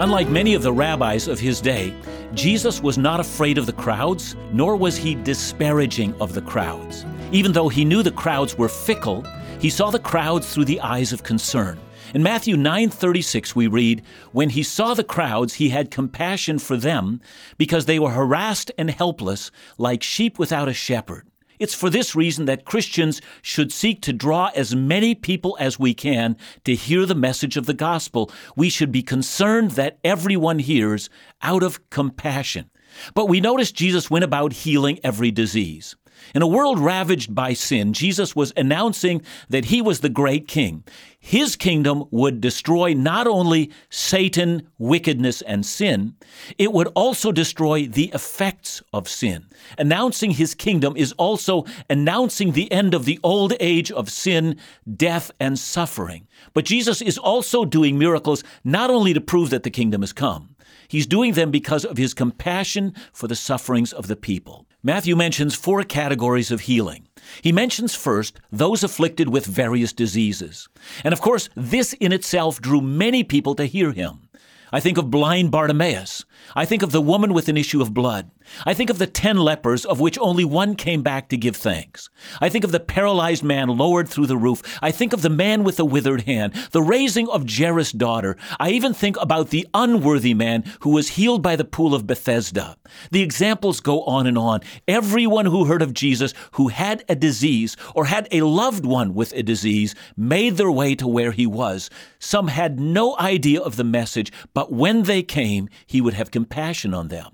Unlike 0.00 0.28
many 0.28 0.54
of 0.54 0.62
the 0.62 0.72
rabbis 0.72 1.28
of 1.28 1.38
his 1.38 1.60
day, 1.60 1.94
Jesus 2.34 2.82
was 2.82 2.98
not 2.98 3.20
afraid 3.20 3.58
of 3.58 3.64
the 3.64 3.72
crowds, 3.72 4.34
nor 4.52 4.76
was 4.76 4.96
he 4.96 5.14
disparaging 5.14 6.20
of 6.20 6.34
the 6.34 6.42
crowds. 6.42 7.06
Even 7.32 7.52
though 7.52 7.68
he 7.68 7.84
knew 7.84 8.02
the 8.02 8.10
crowds 8.10 8.58
were 8.58 8.68
fickle, 8.68 9.24
he 9.64 9.70
saw 9.70 9.90
the 9.90 9.98
crowds 9.98 10.52
through 10.52 10.66
the 10.66 10.82
eyes 10.82 11.10
of 11.10 11.22
concern. 11.22 11.80
In 12.12 12.22
Matthew 12.22 12.54
9:36 12.54 13.56
we 13.56 13.66
read, 13.66 14.02
"When 14.30 14.50
he 14.50 14.62
saw 14.62 14.92
the 14.92 15.02
crowds, 15.02 15.54
he 15.54 15.70
had 15.70 15.90
compassion 15.90 16.58
for 16.58 16.76
them 16.76 17.22
because 17.56 17.86
they 17.86 17.98
were 17.98 18.10
harassed 18.10 18.70
and 18.76 18.90
helpless 18.90 19.50
like 19.78 20.02
sheep 20.02 20.38
without 20.38 20.68
a 20.68 20.74
shepherd." 20.74 21.26
It's 21.58 21.72
for 21.72 21.88
this 21.88 22.14
reason 22.14 22.44
that 22.44 22.66
Christians 22.66 23.22
should 23.40 23.72
seek 23.72 24.02
to 24.02 24.12
draw 24.12 24.50
as 24.54 24.76
many 24.76 25.14
people 25.14 25.56
as 25.58 25.78
we 25.78 25.94
can 25.94 26.36
to 26.64 26.74
hear 26.74 27.06
the 27.06 27.14
message 27.14 27.56
of 27.56 27.64
the 27.64 27.72
gospel. 27.72 28.30
We 28.54 28.68
should 28.68 28.92
be 28.92 29.02
concerned 29.02 29.70
that 29.70 29.96
everyone 30.04 30.58
hears 30.58 31.08
out 31.40 31.62
of 31.62 31.88
compassion. 31.88 32.66
But 33.14 33.30
we 33.30 33.40
notice 33.40 33.72
Jesus 33.72 34.10
went 34.10 34.26
about 34.26 34.52
healing 34.52 34.98
every 35.02 35.30
disease. 35.30 35.96
In 36.34 36.42
a 36.42 36.46
world 36.46 36.78
ravaged 36.78 37.34
by 37.34 37.52
sin, 37.52 37.92
Jesus 37.92 38.36
was 38.36 38.52
announcing 38.56 39.22
that 39.48 39.66
he 39.66 39.82
was 39.82 40.00
the 40.00 40.08
great 40.08 40.46
king. 40.46 40.84
His 41.18 41.56
kingdom 41.56 42.04
would 42.10 42.40
destroy 42.40 42.92
not 42.92 43.26
only 43.26 43.70
Satan, 43.90 44.68
wickedness, 44.78 45.42
and 45.42 45.64
sin, 45.64 46.14
it 46.58 46.72
would 46.72 46.88
also 46.94 47.32
destroy 47.32 47.86
the 47.86 48.10
effects 48.14 48.82
of 48.92 49.08
sin. 49.08 49.46
Announcing 49.78 50.32
his 50.32 50.54
kingdom 50.54 50.96
is 50.96 51.12
also 51.12 51.64
announcing 51.88 52.52
the 52.52 52.70
end 52.70 52.94
of 52.94 53.04
the 53.04 53.18
old 53.22 53.54
age 53.58 53.90
of 53.90 54.10
sin, 54.10 54.56
death, 54.96 55.30
and 55.40 55.58
suffering. 55.58 56.26
But 56.52 56.66
Jesus 56.66 57.00
is 57.00 57.18
also 57.18 57.64
doing 57.64 57.98
miracles 57.98 58.44
not 58.62 58.90
only 58.90 59.14
to 59.14 59.20
prove 59.20 59.50
that 59.50 59.62
the 59.62 59.70
kingdom 59.70 60.02
has 60.02 60.12
come, 60.12 60.54
He's 60.88 61.06
doing 61.06 61.32
them 61.32 61.50
because 61.50 61.84
of 61.84 61.96
his 61.96 62.14
compassion 62.14 62.94
for 63.12 63.26
the 63.26 63.34
sufferings 63.34 63.92
of 63.92 64.06
the 64.06 64.16
people. 64.16 64.66
Matthew 64.86 65.16
mentions 65.16 65.54
four 65.54 65.82
categories 65.82 66.50
of 66.50 66.60
healing. 66.60 67.08
He 67.40 67.52
mentions 67.52 67.94
first 67.94 68.38
those 68.52 68.84
afflicted 68.84 69.30
with 69.30 69.46
various 69.46 69.94
diseases. 69.94 70.68
And 71.02 71.14
of 71.14 71.22
course, 71.22 71.48
this 71.54 71.94
in 71.94 72.12
itself 72.12 72.60
drew 72.60 72.82
many 72.82 73.24
people 73.24 73.54
to 73.54 73.64
hear 73.64 73.92
him. 73.92 74.23
I 74.72 74.80
think 74.80 74.98
of 74.98 75.10
blind 75.10 75.50
Bartimaeus. 75.50 76.24
I 76.54 76.64
think 76.64 76.82
of 76.82 76.92
the 76.92 77.00
woman 77.00 77.32
with 77.32 77.48
an 77.48 77.56
issue 77.56 77.80
of 77.80 77.94
blood. 77.94 78.30
I 78.66 78.74
think 78.74 78.90
of 78.90 78.98
the 78.98 79.06
ten 79.06 79.38
lepers, 79.38 79.84
of 79.84 80.00
which 80.00 80.18
only 80.20 80.44
one 80.44 80.74
came 80.74 81.02
back 81.02 81.28
to 81.28 81.36
give 81.36 81.56
thanks. 81.56 82.10
I 82.40 82.48
think 82.48 82.64
of 82.64 82.72
the 82.72 82.80
paralyzed 82.80 83.42
man 83.42 83.68
lowered 83.68 84.08
through 84.08 84.26
the 84.26 84.36
roof. 84.36 84.62
I 84.82 84.90
think 84.90 85.12
of 85.12 85.22
the 85.22 85.30
man 85.30 85.64
with 85.64 85.76
the 85.76 85.84
withered 85.84 86.22
hand, 86.22 86.54
the 86.72 86.82
raising 86.82 87.28
of 87.30 87.48
Jairus' 87.48 87.92
daughter. 87.92 88.36
I 88.60 88.70
even 88.70 88.92
think 88.92 89.16
about 89.20 89.48
the 89.48 89.66
unworthy 89.72 90.34
man 90.34 90.64
who 90.80 90.90
was 90.90 91.10
healed 91.10 91.42
by 91.42 91.56
the 91.56 91.64
pool 91.64 91.94
of 91.94 92.06
Bethesda. 92.06 92.76
The 93.10 93.22
examples 93.22 93.80
go 93.80 94.02
on 94.02 94.26
and 94.26 94.36
on. 94.36 94.60
Everyone 94.86 95.46
who 95.46 95.64
heard 95.64 95.82
of 95.82 95.94
Jesus 95.94 96.34
who 96.52 96.68
had 96.68 97.04
a 97.08 97.14
disease 97.14 97.76
or 97.94 98.04
had 98.04 98.28
a 98.30 98.42
loved 98.42 98.84
one 98.84 99.14
with 99.14 99.32
a 99.32 99.42
disease 99.42 99.94
made 100.16 100.56
their 100.56 100.70
way 100.70 100.94
to 100.96 101.08
where 101.08 101.32
he 101.32 101.46
was. 101.46 101.88
Some 102.18 102.48
had 102.48 102.78
no 102.78 103.16
idea 103.18 103.60
of 103.60 103.76
the 103.76 103.84
message, 103.84 104.32
but 104.52 104.63
when 104.70 105.02
they 105.02 105.22
came, 105.22 105.68
he 105.86 106.00
would 106.00 106.14
have 106.14 106.30
compassion 106.30 106.94
on 106.94 107.08
them. 107.08 107.32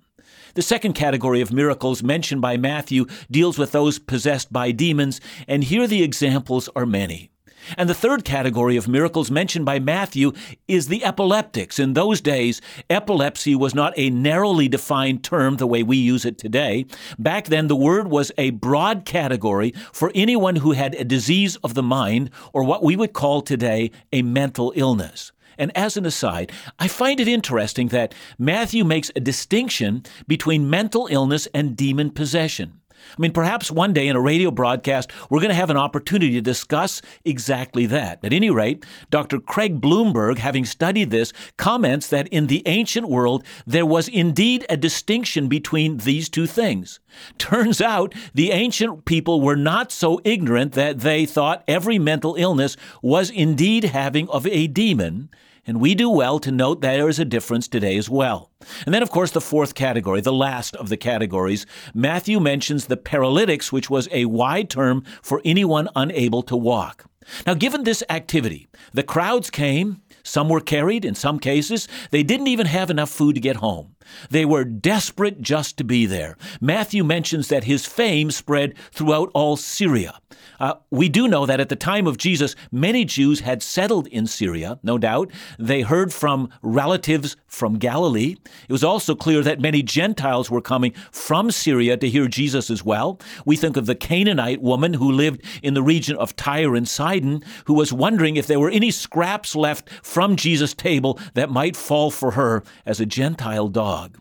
The 0.55 0.63
second 0.63 0.95
category 0.95 1.41
of 1.41 1.53
miracles 1.53 2.03
mentioned 2.03 2.41
by 2.41 2.57
Matthew 2.57 3.07
deals 3.31 3.57
with 3.57 3.73
those 3.73 3.99
possessed 3.99 4.53
by 4.53 4.73
demons, 4.73 5.21
and 5.47 5.63
here 5.63 5.87
the 5.87 6.03
examples 6.03 6.69
are 6.75 6.87
many. 6.87 7.31
And 7.77 7.89
the 7.89 7.95
third 7.95 8.25
category 8.25 8.77
of 8.77 8.89
miracles 8.89 9.31
mentioned 9.31 9.65
by 9.65 9.79
Matthew 9.79 10.33
is 10.67 10.89
the 10.89 11.05
epileptics. 11.05 11.79
In 11.79 11.93
those 11.93 12.21
days, 12.21 12.61
epilepsy 12.89 13.55
was 13.55 13.75
not 13.75 13.93
a 13.97 14.11
narrowly 14.11 14.69
defined 14.69 15.23
term 15.23 15.57
the 15.57 15.67
way 15.67 15.83
we 15.83 15.97
use 15.97 16.25
it 16.25 16.39
today. 16.39 16.87
Back 17.19 17.47
then, 17.47 17.69
the 17.69 17.77
word 17.77 18.09
was 18.09 18.33
a 18.39 18.51
broad 18.51 19.05
category 19.05 19.73
for 19.93 20.11
anyone 20.15 20.57
who 20.57 20.73
had 20.73 20.95
a 20.95 21.05
disease 21.05 21.57
of 21.57 21.75
the 21.75 21.83
mind, 21.83 22.31
or 22.53 22.65
what 22.65 22.83
we 22.83 22.97
would 22.97 23.13
call 23.13 23.43
today 23.43 23.91
a 24.13 24.23
mental 24.23 24.73
illness. 24.75 25.33
And 25.61 25.77
as 25.77 25.99
an 25.99 26.07
aside, 26.07 26.53
I 26.79 26.89
find 26.89 27.21
it 27.21 27.29
interesting 27.29 27.89
that 27.89 28.15
Matthew 28.39 28.83
makes 28.83 29.13
a 29.15 29.21
distinction 29.21 30.05
between 30.27 30.71
mental 30.71 31.07
illness 31.11 31.47
and 31.53 31.77
demon 31.77 32.11
possession. 32.11 32.81
I 33.11 33.21
mean, 33.21 33.33
perhaps 33.33 33.71
one 33.71 33.93
day 33.93 34.09
in 34.09 34.17
a 34.17 34.21
radio 34.21 34.51
broadcast, 34.51 35.11
we're 35.29 35.41
going 35.41 35.51
to 35.51 35.55
have 35.55 35.71
an 35.71 35.77
opportunity 35.77 36.33
to 36.33 36.41
discuss 36.41 37.03
exactly 37.25 37.87
that. 37.87 38.25
At 38.25 38.33
any 38.33 38.51
rate, 38.51 38.85
Dr. 39.11 39.39
Craig 39.41 39.81
Blomberg, 39.81 40.39
having 40.39 40.65
studied 40.65 41.11
this, 41.11 41.33
comments 41.57 42.09
that 42.09 42.29
in 42.29 42.47
the 42.47 42.63
ancient 42.67 43.09
world, 43.09 43.45
there 43.67 43.87
was 43.87 44.09
indeed 44.09 44.65
a 44.69 44.77
distinction 44.77 45.49
between 45.49 45.99
these 45.99 46.29
two 46.29 46.47
things. 46.47 47.01
Turns 47.39 47.81
out 47.81 48.15
the 48.35 48.51
ancient 48.51 49.05
people 49.05 49.41
were 49.41 49.57
not 49.57 49.93
so 49.93 50.21
ignorant 50.25 50.73
that 50.73 51.01
they 51.01 51.27
thought 51.27 51.65
every 51.67 51.99
mental 51.99 52.35
illness 52.37 52.77
was 53.03 53.31
indeed 53.31 53.85
having 53.85 54.29
of 54.31 54.47
a 54.47 54.67
demon 54.67 55.31
and 55.67 55.81
we 55.81 55.95
do 55.95 56.09
well 56.09 56.39
to 56.41 56.51
note 56.51 56.81
that 56.81 56.97
there 56.97 57.09
is 57.09 57.19
a 57.19 57.25
difference 57.25 57.69
today 57.69 57.97
as 57.97 58.09
well. 58.09 58.51
And 58.85 58.95
then, 58.95 59.03
of 59.03 59.11
course, 59.11 59.31
the 59.31 59.41
fourth 59.41 59.75
category, 59.75 60.21
the 60.21 60.33
last 60.33 60.77
of 60.77 60.89
the 60.89 60.97
categories, 60.97 61.67
Matthew 61.95 62.41
mentions 62.41 62.87
the 62.87 62.97
paralytics, 62.97 63.73
which 63.73 63.91
was 63.91 64.09
a 64.11 64.27
wide 64.27 64.71
term 64.71 65.05
for 65.23 65.41
anyone 65.45 65.89
unable 65.95 66.43
to 66.43 66.57
walk. 66.57 67.05
Now, 67.47 67.55
given 67.55 67.85
this 67.85 68.03
activity, 68.09 68.67
the 68.93 69.03
crowds 69.03 69.51
came, 69.51 70.03
some 70.23 70.49
were 70.49 70.61
carried, 70.61 71.05
in 71.05 71.15
some 71.15 71.39
cases, 71.39 71.89
they 72.11 72.23
didn't 72.23 72.49
even 72.49 72.67
have 72.67 72.91
enough 72.91 73.11
food 73.11 73.35
to 73.35 73.41
get 73.41 73.57
home. 73.57 73.95
They 74.31 74.45
were 74.45 74.65
desperate 74.65 75.41
just 75.41 75.77
to 75.79 75.85
be 75.85 76.07
there. 76.07 76.37
Matthew 76.61 77.05
mentions 77.05 77.49
that 77.49 77.65
his 77.65 77.87
fame 77.87 78.31
spread 78.31 78.75
throughout 78.93 79.31
all 79.35 79.57
Syria. 79.57 80.19
Uh, 80.59 80.75
we 80.91 81.09
do 81.09 81.29
know 81.29 81.47
that 81.47 81.61
at 81.61 81.69
the 81.69 81.77
time 81.77 82.07
of 82.07 82.19
Jesus, 82.19 82.55
many 82.71 83.05
Jews 83.05 83.41
had 83.41 83.63
settled 83.63 84.07
in 84.09 84.27
Syria, 84.27 84.79
no 84.83 84.99
doubt. 84.99 85.31
They 85.59 85.83
heard 85.83 86.13
from 86.13 86.51
relatives 86.63 87.37
from 87.47 87.79
Galilee. 87.79 88.37
It 88.69 88.73
was 88.73 88.85
also 88.85 89.15
clear 89.15 89.43
that 89.43 89.61
many 89.61 89.83
Gentiles 89.83 90.51
were 90.51 90.61
coming 90.61 90.93
from 91.11 91.51
Syria 91.51 91.97
to 91.97 92.09
hear 92.09 92.29
Jesus 92.29 92.71
as 92.71 92.85
well. 92.85 93.21
We 93.45 93.57
think 93.57 93.77
of 93.77 93.87
the 93.87 93.95
Canaanite 93.95 94.63
woman 94.63 94.95
who 94.95 95.11
lived 95.11 95.43
in 95.63 95.75
the 95.75 95.83
region 95.83 96.17
of 96.17 96.37
Tyre 96.37 96.75
and 96.75 96.89
Sidon, 96.89 97.43
who 97.67 97.75
was 97.75 97.93
wondering 97.93 98.37
if 98.37 98.47
there 98.47 98.61
were 98.61 98.71
any 98.71 98.91
scraps 98.91 99.57
left 99.57 99.89
from 100.03 100.37
Jesus' 100.37 100.75
table 100.75 101.19
that 101.35 101.51
might 101.51 101.77
fall 101.77 102.11
for 102.11 102.33
her 102.33 102.63
as 102.87 103.01
a 103.01 103.07
Gentile 103.07 103.69
dog. 103.69 104.19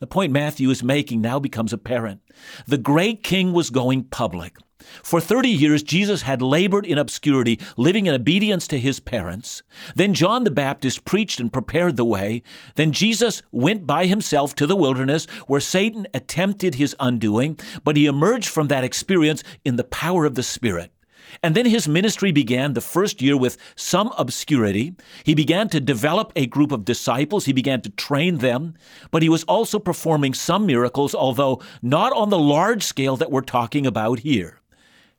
The 0.00 0.06
point 0.06 0.32
Matthew 0.32 0.70
is 0.70 0.82
making 0.82 1.20
now 1.20 1.38
becomes 1.38 1.72
apparent. 1.72 2.20
The 2.66 2.78
great 2.78 3.22
king 3.22 3.52
was 3.52 3.70
going 3.70 4.04
public. 4.04 4.56
For 5.02 5.20
30 5.20 5.48
years, 5.48 5.82
Jesus 5.82 6.22
had 6.22 6.40
labored 6.40 6.86
in 6.86 6.98
obscurity, 6.98 7.58
living 7.76 8.06
in 8.06 8.14
obedience 8.14 8.66
to 8.68 8.78
his 8.78 9.00
parents. 9.00 9.62
Then 9.96 10.14
John 10.14 10.44
the 10.44 10.50
Baptist 10.50 11.04
preached 11.04 11.40
and 11.40 11.52
prepared 11.52 11.96
the 11.96 12.04
way. 12.04 12.42
Then 12.76 12.92
Jesus 12.92 13.42
went 13.50 13.86
by 13.86 14.06
himself 14.06 14.54
to 14.56 14.66
the 14.66 14.76
wilderness 14.76 15.26
where 15.46 15.60
Satan 15.60 16.06
attempted 16.14 16.76
his 16.76 16.96
undoing, 17.00 17.58
but 17.84 17.96
he 17.96 18.06
emerged 18.06 18.48
from 18.48 18.68
that 18.68 18.84
experience 18.84 19.42
in 19.64 19.76
the 19.76 19.84
power 19.84 20.24
of 20.24 20.36
the 20.36 20.42
Spirit. 20.42 20.92
And 21.42 21.54
then 21.54 21.66
his 21.66 21.88
ministry 21.88 22.32
began 22.32 22.74
the 22.74 22.80
first 22.80 23.22
year 23.22 23.36
with 23.36 23.56
some 23.76 24.12
obscurity. 24.18 24.94
He 25.24 25.34
began 25.34 25.68
to 25.70 25.80
develop 25.80 26.32
a 26.36 26.46
group 26.46 26.72
of 26.72 26.84
disciples. 26.84 27.44
He 27.44 27.52
began 27.52 27.80
to 27.82 27.90
train 27.90 28.38
them. 28.38 28.74
But 29.10 29.22
he 29.22 29.28
was 29.28 29.44
also 29.44 29.78
performing 29.78 30.34
some 30.34 30.66
miracles, 30.66 31.14
although 31.14 31.62
not 31.82 32.12
on 32.12 32.30
the 32.30 32.38
large 32.38 32.82
scale 32.82 33.16
that 33.16 33.30
we're 33.30 33.40
talking 33.40 33.86
about 33.86 34.20
here. 34.20 34.57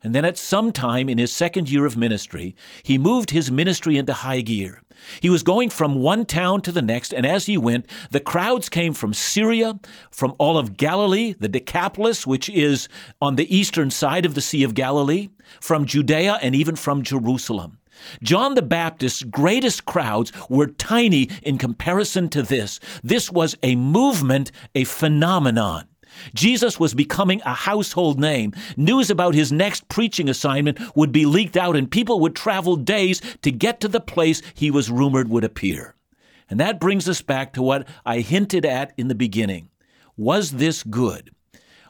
And 0.02 0.16
then 0.16 0.24
at 0.24 0.38
some 0.38 0.72
time 0.72 1.10
in 1.10 1.18
his 1.18 1.34
second 1.34 1.70
year 1.70 1.86
of 1.86 1.98
ministry, 1.98 2.56
he 2.84 2.98
moved 2.98 3.32
his 3.32 3.52
ministry 3.52 3.98
into 3.98 4.14
high 4.14 4.42
gear. 4.42 4.82
He 5.22 5.30
was 5.30 5.44
going 5.44 5.70
from 5.70 5.96
one 5.96 6.26
town 6.26 6.62
to 6.62 6.72
the 6.72 6.82
next, 6.82 7.14
and 7.14 7.26
as 7.26 7.46
he 7.46 7.58
went, 7.58 7.86
the 8.12 8.20
crowds 8.20 8.70
came 8.70 8.94
from 8.94 9.14
Syria, 9.14 9.80
from 10.12 10.36
all 10.38 10.58
of 10.58 10.78
Galilee, 10.78 11.36
the 11.40 11.50
Decapolis, 11.50 12.26
which 12.26 12.50
is 12.50 12.88
on 13.22 13.36
the 13.36 13.54
eastern 13.56 13.92
side 13.92 14.26
of 14.26 14.36
the 14.36 14.42
Sea 14.42 14.64
of 14.64 14.74
Galilee, 14.74 15.30
from 15.60 15.86
Judea, 15.86 16.40
and 16.42 16.56
even 16.56 16.76
from 16.76 17.04
Jerusalem. 17.04 17.80
John 18.24 18.56
the 18.56 18.62
Baptist's 18.62 19.24
greatest 19.24 19.84
crowds 19.84 20.32
were 20.50 20.68
tiny 20.68 21.30
in 21.44 21.58
comparison 21.58 22.30
to 22.30 22.42
this. 22.42 22.80
This 23.04 23.30
was 23.30 23.58
a 23.62 23.76
movement, 23.76 24.52
a 24.74 24.86
phenomenon. 24.86 25.89
Jesus 26.34 26.80
was 26.80 26.94
becoming 26.94 27.42
a 27.42 27.54
household 27.54 28.20
name. 28.20 28.54
News 28.78 29.10
about 29.10 29.36
his 29.36 29.52
next 29.52 29.88
preaching 29.88 30.30
assignment 30.30 30.80
would 30.96 31.12
be 31.12 31.26
leaked 31.26 31.58
out, 31.58 31.76
and 31.76 31.90
people 31.90 32.20
would 32.20 32.36
travel 32.36 32.76
days 32.76 33.22
to 33.42 33.52
get 33.52 33.80
to 33.82 33.88
the 33.88 34.00
place 34.00 34.42
he 34.54 34.72
was 34.72 34.92
rumored 34.92 35.30
would 35.30 35.44
appear. 35.44 35.96
And 36.50 36.60
that 36.60 36.80
brings 36.80 37.08
us 37.08 37.22
back 37.22 37.54
to 37.54 37.62
what 37.62 37.88
I 38.06 38.20
hinted 38.20 38.66
at 38.66 38.94
in 38.98 39.08
the 39.08 39.16
beginning. 39.16 39.70
Was 40.18 40.52
this 40.52 40.84
good? 40.84 41.32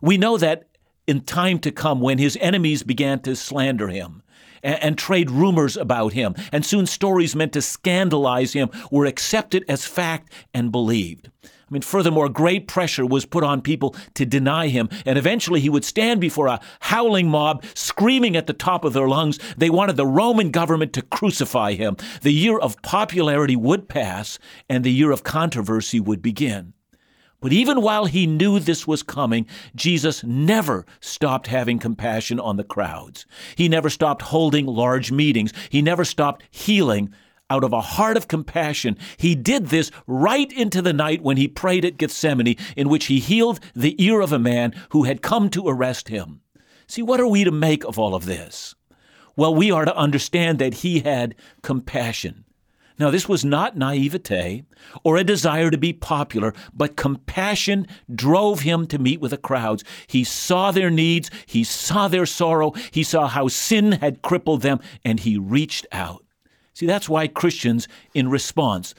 We 0.01 0.17
know 0.17 0.37
that 0.37 0.65
in 1.09 1.21
time 1.21 1.57
to 1.57 1.71
come, 1.71 2.01
when 2.01 2.19
his 2.19 2.37
enemies 2.39 2.83
began 2.83 3.19
to 3.19 3.35
slander 3.35 3.87
him, 3.87 4.21
and, 4.61 4.83
and, 4.83 4.97
trade 4.97 5.31
rumors 5.31 5.75
about 5.75 6.13
him, 6.13 6.35
and 6.51 6.63
soon 6.63 6.85
stories 6.85 7.35
meant 7.35 7.53
to 7.53 7.63
scandalize 7.63 8.53
him 8.53 8.69
were 8.91 9.07
accepted 9.07 9.65
as 9.67 9.85
fact 9.85 10.31
and 10.53 10.71
believed. 10.71 11.31
I 11.69 11.73
mean, 11.73 11.83
furthermore, 11.83 12.29
great 12.29 12.67
pressure 12.67 13.05
was 13.05 13.25
put 13.25 13.43
on 13.43 13.61
people 13.61 13.95
to 14.15 14.25
deny 14.25 14.69
him, 14.69 14.89
and 15.05 15.19
eventually 15.19 15.59
he 15.59 15.69
would 15.69 15.85
stand 15.85 16.19
before 16.19 16.47
a 16.47 16.59
howling 16.79 17.29
mob, 17.29 17.63
screaming 17.75 18.35
at 18.35 18.47
the 18.47 18.53
top 18.53 18.83
of 18.83 18.93
their 18.93 19.07
lungs. 19.07 19.37
They 19.55 19.69
wanted 19.69 19.95
the 19.95 20.07
Roman 20.07 20.49
government 20.49 20.93
to 20.93 21.03
crucify 21.03 21.73
him. 21.73 21.95
The 22.21 22.33
year 22.33 22.57
of 22.57 22.81
popularity 22.81 23.55
would 23.55 23.87
pass, 23.87 24.39
and 24.67 24.83
the 24.83 24.91
year 24.91 25.11
of 25.11 25.23
controversy 25.23 25.99
would 25.99 26.23
begin. 26.23 26.73
But 27.41 27.53
even 27.53 27.81
while 27.81 28.05
he 28.05 28.27
knew 28.27 28.59
this 28.59 28.85
was 28.85 29.03
coming, 29.03 29.45
Jesus 29.73 30.23
never 30.23 30.85
stopped 30.99 31.47
having 31.47 31.79
compassion 31.79 32.39
on 32.39 32.57
the 32.57 32.65
crowds. 32.65 33.25
He 33.55 33.69
never 33.69 33.89
stopped 33.89 34.23
holding 34.23 34.65
large 34.65 35.11
meetings. 35.11 35.53
He 35.69 35.81
never 35.81 36.03
stopped 36.03 36.43
healing 36.49 37.13
out 37.49 37.63
of 37.63 37.73
a 37.73 37.81
heart 37.81 38.17
of 38.17 38.27
compassion, 38.27 38.97
he 39.17 39.35
did 39.35 39.67
this 39.67 39.91
right 40.07 40.51
into 40.51 40.81
the 40.81 40.93
night 40.93 41.21
when 41.21 41.37
he 41.37 41.47
prayed 41.47 41.85
at 41.85 41.97
Gethsemane, 41.97 42.55
in 42.75 42.89
which 42.89 43.05
he 43.05 43.19
healed 43.19 43.59
the 43.75 44.01
ear 44.03 44.21
of 44.21 44.31
a 44.31 44.39
man 44.39 44.73
who 44.89 45.03
had 45.03 45.21
come 45.21 45.49
to 45.49 45.67
arrest 45.67 46.09
him. 46.09 46.41
See, 46.87 47.01
what 47.01 47.19
are 47.19 47.27
we 47.27 47.43
to 47.43 47.51
make 47.51 47.83
of 47.83 47.99
all 47.99 48.15
of 48.15 48.25
this? 48.25 48.75
Well, 49.35 49.53
we 49.53 49.71
are 49.71 49.85
to 49.85 49.95
understand 49.95 50.59
that 50.59 50.75
he 50.75 50.99
had 50.99 51.35
compassion. 51.61 52.45
Now, 52.99 53.09
this 53.09 53.29
was 53.29 53.45
not 53.45 53.77
naivete 53.77 54.65
or 55.05 55.15
a 55.15 55.23
desire 55.23 55.71
to 55.71 55.77
be 55.77 55.93
popular, 55.93 56.53
but 56.73 56.97
compassion 56.97 57.87
drove 58.13 58.61
him 58.61 58.85
to 58.87 58.99
meet 58.99 59.21
with 59.21 59.31
the 59.31 59.37
crowds. 59.37 59.85
He 60.07 60.25
saw 60.25 60.71
their 60.71 60.89
needs, 60.89 61.31
he 61.45 61.63
saw 61.63 62.09
their 62.09 62.25
sorrow, 62.25 62.73
he 62.91 63.03
saw 63.03 63.27
how 63.27 63.47
sin 63.47 63.93
had 63.93 64.21
crippled 64.21 64.63
them, 64.63 64.81
and 65.05 65.21
he 65.21 65.37
reached 65.37 65.87
out. 65.93 66.25
See, 66.79 66.85
that's 66.85 67.09
why 67.09 67.27
Christians, 67.27 67.89
in 68.13 68.29
response, 68.29 68.95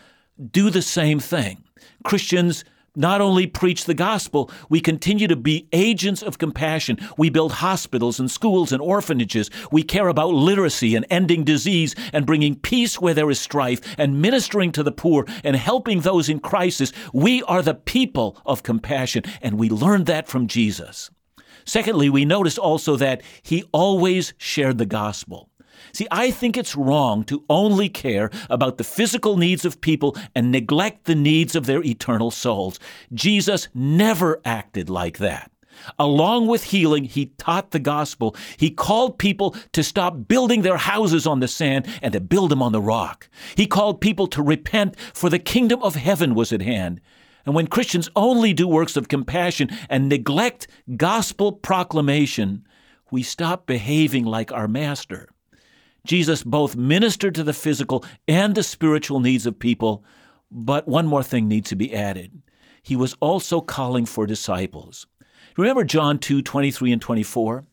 do 0.53 0.69
the 0.69 0.83
same 0.83 1.19
thing. 1.19 1.65
Christians 2.05 2.63
not 2.95 3.23
only 3.23 3.47
preach 3.47 3.87
the 3.87 3.95
gospel, 3.95 4.51
we 4.69 4.83
continue 4.83 5.27
to 5.27 5.35
be 5.35 5.67
agents 5.73 6.23
of 6.23 6.37
compassion. 6.37 6.99
We 7.17 7.31
build 7.31 7.53
hospitals 7.53 8.21
and 8.21 8.31
schools 8.31 8.71
and 8.71 8.83
orphanages. 8.83 9.49
We 9.73 9.83
care 9.83 10.09
about 10.09 10.35
literacy 10.35 10.95
and 10.95 11.07
ending 11.09 11.43
disease 11.43 11.95
and 12.13 12.27
bringing 12.27 12.55
peace 12.55 13.01
where 13.01 13.15
there 13.15 13.31
is 13.31 13.41
strife 13.41 13.81
and 13.97 14.21
ministering 14.21 14.73
to 14.73 14.83
the 14.83 14.93
poor 14.93 15.25
and 15.43 15.57
helping 15.57 16.01
those 16.01 16.29
in 16.29 16.41
crisis. 16.41 16.93
We 17.15 17.43
are 17.45 17.63
the 17.63 17.73
people 17.73 18.37
of 18.45 18.63
compassion, 18.63 19.23
and 19.41 19.59
we 19.59 19.71
learned 19.71 20.05
that 20.05 20.29
from 20.29 20.49
Jesus. 20.49 21.11
Secondly, 21.65 22.11
we 22.11 22.27
notice 22.27 22.59
also 22.59 22.97
that 22.97 23.23
he 23.41 23.65
always 23.73 24.35
shared 24.37 24.77
the 24.77 24.85
gospel. 24.85 25.50
See, 25.93 26.07
I 26.11 26.31
think 26.31 26.57
it's 26.57 26.77
wrong 26.77 27.25
to 27.25 27.45
only 27.49 27.89
care 27.89 28.31
about 28.49 28.79
the 28.79 28.85
physical 28.85 29.37
needs 29.37 29.65
of 29.65 29.81
people 29.81 30.17
and 30.35 30.51
neglect 30.51 31.05
the 31.05 31.15
needs 31.15 31.55
of 31.55 31.67
their 31.67 31.83
eternal 31.83 32.31
souls. 32.31 32.79
Jesus 33.13 33.69
never 33.75 34.41
acted 34.45 34.89
like 34.89 35.19
that. 35.19 35.51
Along 35.99 36.47
with 36.47 36.65
healing, 36.65 37.05
he 37.05 37.27
taught 37.39 37.71
the 37.71 37.79
gospel. 37.79 38.37
He 38.57 38.71
called 38.71 39.19
people 39.19 39.57
to 39.73 39.83
stop 39.83 40.29
building 40.29 40.63
their 40.63 40.77
houses 40.77 41.27
on 41.27 41.41
the 41.41 41.49
sand 41.49 41.87
and 42.03 42.13
to 42.13 42.21
build 42.21 42.51
them 42.51 42.63
on 42.63 42.73
the 42.73 42.81
rock. 42.81 43.29
He 43.57 43.67
called 43.67 44.01
people 44.01 44.27
to 44.29 44.43
repent, 44.43 44.99
for 45.15 45.31
the 45.31 45.39
kingdom 45.39 45.83
of 45.83 45.95
heaven 45.95 46.35
was 46.35 46.53
at 46.53 46.63
hand. 46.63 47.01
And 47.47 47.55
when 47.55 47.67
Christians 47.67 48.11
only 48.15 48.53
do 48.53 48.69
works 48.69 48.97
of 48.97 49.09
compassion 49.09 49.71
and 49.89 50.09
neglect 50.09 50.69
gospel 50.97 51.53
proclamation, 51.53 52.67
we 53.11 53.23
stop 53.23 53.67
behaving 53.67 54.25
like 54.25 54.53
our 54.53 54.69
master. 54.69 55.31
Jesus 56.05 56.43
both 56.43 56.77
ministered 56.77 57.35
to 57.35 57.45
the 57.45 57.53
physical 57.53 58.05
and 58.27 58.55
the 58.55 58.63
spiritual 58.63 59.21
needs 59.21 59.47
of 59.47 59.59
people, 59.59 60.05
but 60.51 60.89
one 60.89 61.07
more 61.07 61.23
thing 61.23 61.49
needs 61.49 61.69
to 61.71 61.77
be 61.77 61.95
added. 61.95 62.43
He 62.83 62.97
was 62.97 63.15
also 63.21 63.61
calling 63.61 64.07
for 64.07 64.27
disciples. 64.27 65.07
Remember 65.57 65.85
John 65.85 66.19
2 66.19 66.43
23 66.43 66.93
and 66.93 67.03
24? 67.03 67.65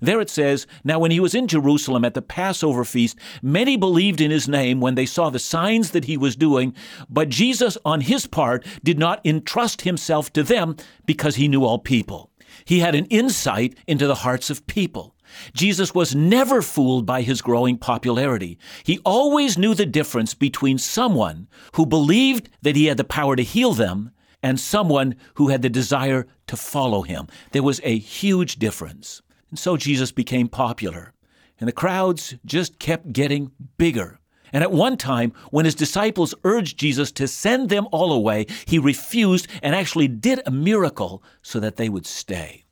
There 0.00 0.20
it 0.20 0.30
says, 0.30 0.66
Now 0.84 0.98
when 0.98 1.10
he 1.10 1.20
was 1.20 1.34
in 1.34 1.48
Jerusalem 1.48 2.04
at 2.04 2.14
the 2.14 2.22
Passover 2.22 2.84
feast, 2.84 3.18
many 3.42 3.76
believed 3.76 4.20
in 4.20 4.30
his 4.30 4.48
name 4.48 4.80
when 4.80 4.94
they 4.94 5.06
saw 5.06 5.30
the 5.30 5.38
signs 5.38 5.90
that 5.90 6.04
he 6.04 6.16
was 6.16 6.36
doing, 6.36 6.74
but 7.08 7.28
Jesus, 7.28 7.76
on 7.84 8.02
his 8.02 8.26
part, 8.26 8.64
did 8.84 8.98
not 8.98 9.24
entrust 9.24 9.82
himself 9.82 10.32
to 10.34 10.42
them 10.42 10.76
because 11.04 11.36
he 11.36 11.48
knew 11.48 11.64
all 11.64 11.78
people. 11.78 12.30
He 12.64 12.80
had 12.80 12.94
an 12.94 13.06
insight 13.06 13.76
into 13.86 14.06
the 14.06 14.16
hearts 14.16 14.50
of 14.50 14.66
people. 14.66 15.14
Jesus 15.52 15.94
was 15.94 16.14
never 16.14 16.62
fooled 16.62 17.06
by 17.06 17.22
his 17.22 17.42
growing 17.42 17.76
popularity. 17.78 18.58
He 18.84 18.98
always 19.04 19.58
knew 19.58 19.74
the 19.74 19.86
difference 19.86 20.34
between 20.34 20.78
someone 20.78 21.48
who 21.74 21.86
believed 21.86 22.48
that 22.62 22.76
he 22.76 22.86
had 22.86 22.96
the 22.96 23.04
power 23.04 23.36
to 23.36 23.42
heal 23.42 23.72
them 23.72 24.10
and 24.42 24.58
someone 24.58 25.16
who 25.34 25.48
had 25.48 25.62
the 25.62 25.68
desire 25.68 26.26
to 26.46 26.56
follow 26.56 27.02
him. 27.02 27.26
There 27.52 27.62
was 27.62 27.80
a 27.82 27.98
huge 27.98 28.56
difference. 28.56 29.22
And 29.50 29.58
so 29.58 29.76
Jesus 29.76 30.12
became 30.12 30.48
popular. 30.48 31.12
And 31.60 31.66
the 31.66 31.72
crowds 31.72 32.36
just 32.44 32.78
kept 32.78 33.12
getting 33.12 33.50
bigger. 33.78 34.20
And 34.52 34.62
at 34.62 34.72
one 34.72 34.96
time, 34.96 35.32
when 35.50 35.64
his 35.64 35.74
disciples 35.74 36.34
urged 36.44 36.78
Jesus 36.78 37.12
to 37.12 37.28
send 37.28 37.68
them 37.68 37.86
all 37.92 38.12
away, 38.12 38.46
he 38.66 38.78
refused 38.78 39.46
and 39.62 39.74
actually 39.74 40.08
did 40.08 40.40
a 40.46 40.50
miracle 40.50 41.22
so 41.42 41.60
that 41.60 41.76
they 41.76 41.88
would 41.88 42.06
stay. 42.06 42.64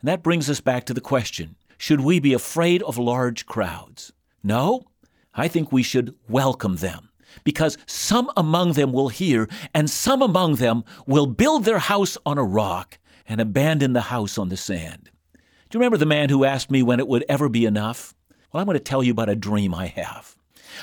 And 0.00 0.08
that 0.08 0.22
brings 0.22 0.48
us 0.50 0.60
back 0.60 0.84
to 0.84 0.94
the 0.94 1.00
question 1.00 1.56
should 1.84 2.00
we 2.00 2.18
be 2.18 2.32
afraid 2.32 2.82
of 2.84 2.96
large 2.96 3.44
crowds? 3.44 4.10
No, 4.42 4.86
I 5.34 5.48
think 5.48 5.70
we 5.70 5.82
should 5.82 6.14
welcome 6.30 6.76
them 6.76 7.10
because 7.44 7.76
some 7.84 8.30
among 8.38 8.72
them 8.72 8.90
will 8.90 9.10
hear, 9.10 9.50
and 9.74 9.90
some 9.90 10.22
among 10.22 10.54
them 10.54 10.84
will 11.06 11.26
build 11.26 11.66
their 11.66 11.80
house 11.80 12.16
on 12.24 12.38
a 12.38 12.42
rock 12.42 12.96
and 13.28 13.38
abandon 13.38 13.92
the 13.92 14.00
house 14.00 14.38
on 14.38 14.48
the 14.48 14.56
sand. 14.56 15.10
Do 15.34 15.76
you 15.76 15.80
remember 15.80 15.98
the 15.98 16.06
man 16.06 16.30
who 16.30 16.46
asked 16.46 16.70
me 16.70 16.82
when 16.82 17.00
it 17.00 17.06
would 17.06 17.26
ever 17.28 17.50
be 17.50 17.66
enough? 17.66 18.14
Well, 18.50 18.62
I'm 18.62 18.66
going 18.66 18.78
to 18.78 18.82
tell 18.82 19.02
you 19.02 19.12
about 19.12 19.28
a 19.28 19.36
dream 19.36 19.74
I 19.74 19.88
have. 19.88 20.36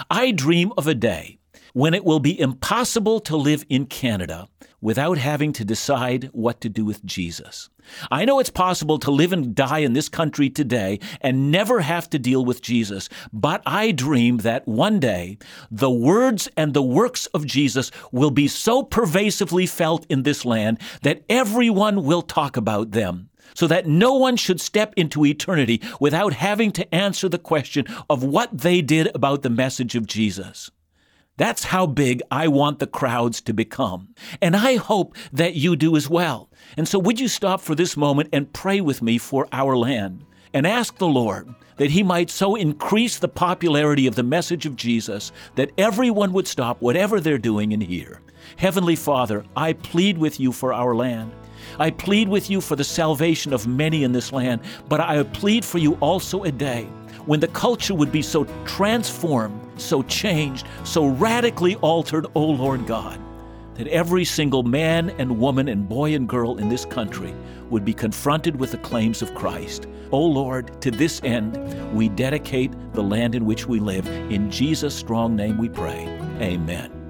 I 0.07 0.29
dream 0.29 0.71
of 0.77 0.85
a 0.85 0.93
day 0.93 1.39
when 1.73 1.93
it 1.93 2.05
will 2.05 2.19
be 2.19 2.39
impossible 2.39 3.19
to 3.21 3.36
live 3.36 3.65
in 3.69 3.86
Canada 3.86 4.47
without 4.81 5.17
having 5.17 5.53
to 5.53 5.63
decide 5.63 6.25
what 6.34 6.60
to 6.62 6.69
do 6.69 6.84
with 6.84 7.05
Jesus. 7.05 7.69
I 8.10 8.25
know 8.25 8.39
it's 8.39 8.49
possible 8.49 8.97
to 8.99 9.12
live 9.12 9.31
and 9.31 9.53
die 9.53 9.79
in 9.79 9.93
this 9.93 10.10
country 10.10 10.49
today 10.49 10.99
and 11.21 11.51
never 11.51 11.81
have 11.81 12.10
to 12.12 12.19
deal 12.19 12.43
with 12.43 12.62
Jesus, 12.62 13.10
but 13.31 13.62
I 13.65 13.91
dream 13.91 14.38
that 14.38 14.67
one 14.67 14.99
day 14.99 15.38
the 15.69 15.91
words 15.91 16.49
and 16.57 16.73
the 16.73 16.81
works 16.81 17.27
of 17.27 17.45
Jesus 17.45 17.91
will 18.12 18.31
be 18.31 18.47
so 18.47 18.84
pervasively 18.84 19.67
felt 19.67 20.05
in 20.10 20.23
this 20.23 20.45
land 20.45 20.79
that 21.03 21.23
everyone 21.29 22.03
will 22.03 22.21
talk 22.21 22.57
about 22.57 22.91
them 22.91 23.29
so 23.53 23.67
that 23.67 23.86
no 23.86 24.13
one 24.13 24.38
should 24.38 24.62
step 24.62 24.93
into 24.95 25.25
eternity 25.25 25.81
without 25.99 26.34
having 26.34 26.71
to 26.71 26.95
answer 26.95 27.27
the 27.27 27.38
question 27.38 27.86
of 28.10 28.23
what 28.23 28.57
they 28.57 28.81
did 28.81 29.13
about 29.13 29.41
the 29.41 29.49
message 29.49 29.95
of 29.95 30.07
Jesus. 30.07 30.71
That's 31.41 31.63
how 31.63 31.88
big 31.88 32.21
I 32.30 32.47
want 32.49 32.77
the 32.77 32.86
crowds 32.86 33.41
to 33.41 33.51
become. 33.51 34.10
And 34.43 34.56
I 34.56 34.75
hope 34.75 35.15
that 35.34 35.56
you 35.56 35.75
do 35.75 35.95
as 35.95 36.08
well. 36.08 36.51
And 36.77 36.88
so, 36.88 36.99
would 36.99 37.19
you 37.19 37.27
stop 37.27 37.62
for 37.62 37.73
this 37.73 37.97
moment 37.97 38.30
and 38.32 38.54
pray 38.54 38.80
with 38.80 39.01
me 39.01 39.17
for 39.17 39.47
our 39.51 39.75
land 39.75 40.23
and 40.54 40.67
ask 40.67 40.99
the 40.99 41.08
Lord 41.08 41.51
that 41.77 41.89
He 41.89 42.04
might 42.04 42.30
so 42.30 42.54
increase 42.54 43.17
the 43.17 43.27
popularity 43.27 44.06
of 44.06 44.13
the 44.13 44.21
message 44.21 44.67
of 44.67 44.75
Jesus 44.75 45.32
that 45.56 45.71
everyone 45.80 46.32
would 46.34 46.47
stop 46.47 46.80
whatever 46.80 47.19
they're 47.19 47.39
doing 47.39 47.73
and 47.73 47.82
hear? 47.82 48.21
Heavenly 48.58 48.95
Father, 48.95 49.43
I 49.56 49.73
plead 49.73 50.19
with 50.19 50.39
you 50.39 50.51
for 50.51 50.73
our 50.73 50.93
land. 50.93 51.32
I 51.80 51.89
plead 51.89 52.30
with 52.30 52.51
you 52.51 52.62
for 52.62 52.75
the 52.75 52.84
salvation 52.84 53.51
of 53.51 53.65
many 53.65 54.04
in 54.04 54.12
this 54.12 54.32
land, 54.32 54.62
but 54.88 54.99
I 54.99 55.23
plead 55.23 55.65
for 55.65 55.80
you 55.80 55.95
also 56.01 56.43
a 56.43 56.51
day 56.51 56.88
when 57.25 57.39
the 57.39 57.47
culture 57.47 57.93
would 57.93 58.12
be 58.12 58.21
so 58.21 58.45
transformed, 58.65 59.60
so 59.77 60.03
changed, 60.03 60.65
so 60.84 61.07
radically 61.07 61.75
altered, 61.77 62.25
O 62.36 62.43
Lord 62.43 62.86
God, 62.88 63.19
that 63.75 63.88
every 63.88 64.25
single 64.25 64.63
man 64.63 65.10
and 65.12 65.39
woman 65.39 65.67
and 65.67 65.88
boy 65.88 66.13
and 66.13 66.27
girl 66.27 66.57
in 66.57 66.69
this 66.69 66.86
country 66.86 67.34
would 67.69 67.86
be 67.86 67.93
confronted 67.93 68.60
with 68.60 68.71
the 68.71 68.77
claims 68.77 69.21
of 69.21 69.34
Christ. 69.34 69.88
O 70.12 70.19
Lord, 70.19 70.81
to 70.81 70.91
this 70.91 71.21
end, 71.23 71.57
we 71.93 72.10
dedicate 72.10 72.71
the 72.93 73.03
land 73.03 73.34
in 73.34 73.45
which 73.45 73.65
we 73.67 73.79
live. 73.79 74.07
In 74.29 74.51
Jesus' 74.51 74.95
strong 74.95 75.36
name 75.36 75.57
we 75.57 75.69
pray. 75.69 76.05
Amen. 76.41 77.00